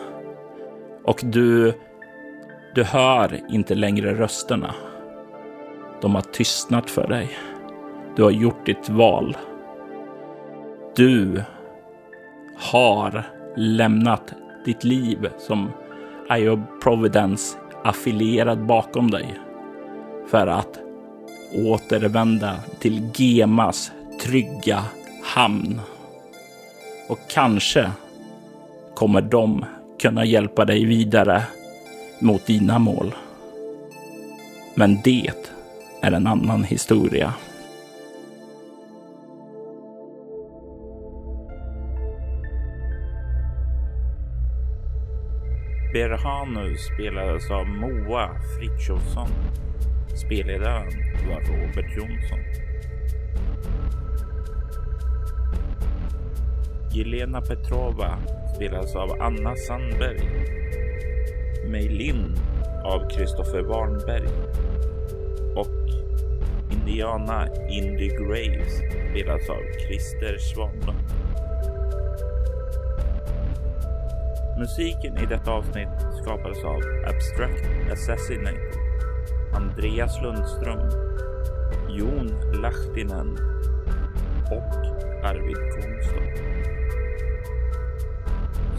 [1.04, 1.74] och du,
[2.74, 4.74] du hör inte längre rösterna.
[6.00, 7.38] De har tystnat för dig.
[8.16, 9.36] Du har gjort ditt val.
[10.96, 11.42] Du
[12.64, 13.22] har
[13.56, 14.32] lämnat
[14.64, 15.70] ditt liv som
[16.38, 19.40] Io Providence affilierad bakom dig
[20.30, 20.78] för att
[21.54, 23.92] återvända till Gemas
[24.22, 24.84] trygga
[25.22, 25.80] hamn.
[27.08, 27.90] Och kanske
[28.94, 29.64] kommer de
[30.00, 31.42] kunna hjälpa dig vidare
[32.20, 33.14] mot dina mål.
[34.74, 35.30] Men det
[36.02, 37.34] är en annan historia.
[45.94, 49.28] Berhanu spelades av Moa Frithiofsson.
[50.14, 50.92] Spelledaren
[51.28, 52.38] var Robert Jonsson.
[56.92, 58.18] Jelena Petrova
[58.56, 60.20] spelades av Anna Sandberg.
[61.68, 62.34] Meilin
[62.84, 64.28] av Kristoffer Warnberg.
[65.56, 65.88] Och
[66.72, 68.76] Indiana Indy Graves
[69.10, 71.03] spelades av Christer Svanlund.
[74.58, 75.88] Musiken i detta avsnitt
[76.22, 78.60] skapades av Abstract Assassinate,
[79.54, 80.90] Andreas Lundström,
[81.88, 82.30] Jon
[82.62, 83.38] Lahtinen
[84.50, 84.74] och
[85.24, 86.54] Arvid Kongstad.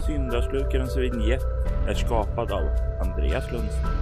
[0.06, 1.44] Syndaslukarens vignett
[1.88, 2.68] är skapad av
[3.00, 3.96] Andreas Lundström.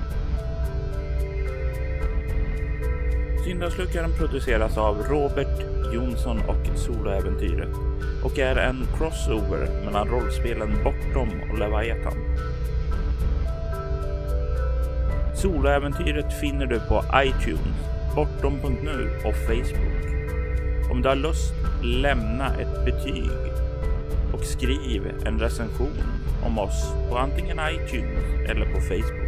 [3.44, 5.64] Syndaslukaren produceras av Robert
[5.94, 7.93] Jonsson och Soloäventyret
[8.24, 12.14] och är en crossover mellan rollspelen Bortom och Leviathan.
[15.34, 17.76] Soloäventyret finner du på iTunes,
[18.14, 20.04] bortom.nu och Facebook.
[20.90, 23.30] Om du har lust, lämna ett betyg
[24.32, 26.02] och skriv en recension
[26.46, 29.24] om oss på antingen iTunes eller på Facebook.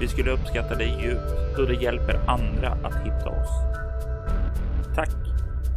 [0.00, 3.50] Vi skulle uppskatta det djupt då det hjälper andra att hitta oss.
[4.94, 5.10] Tack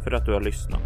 [0.04, 0.82] för att du har lyssnat.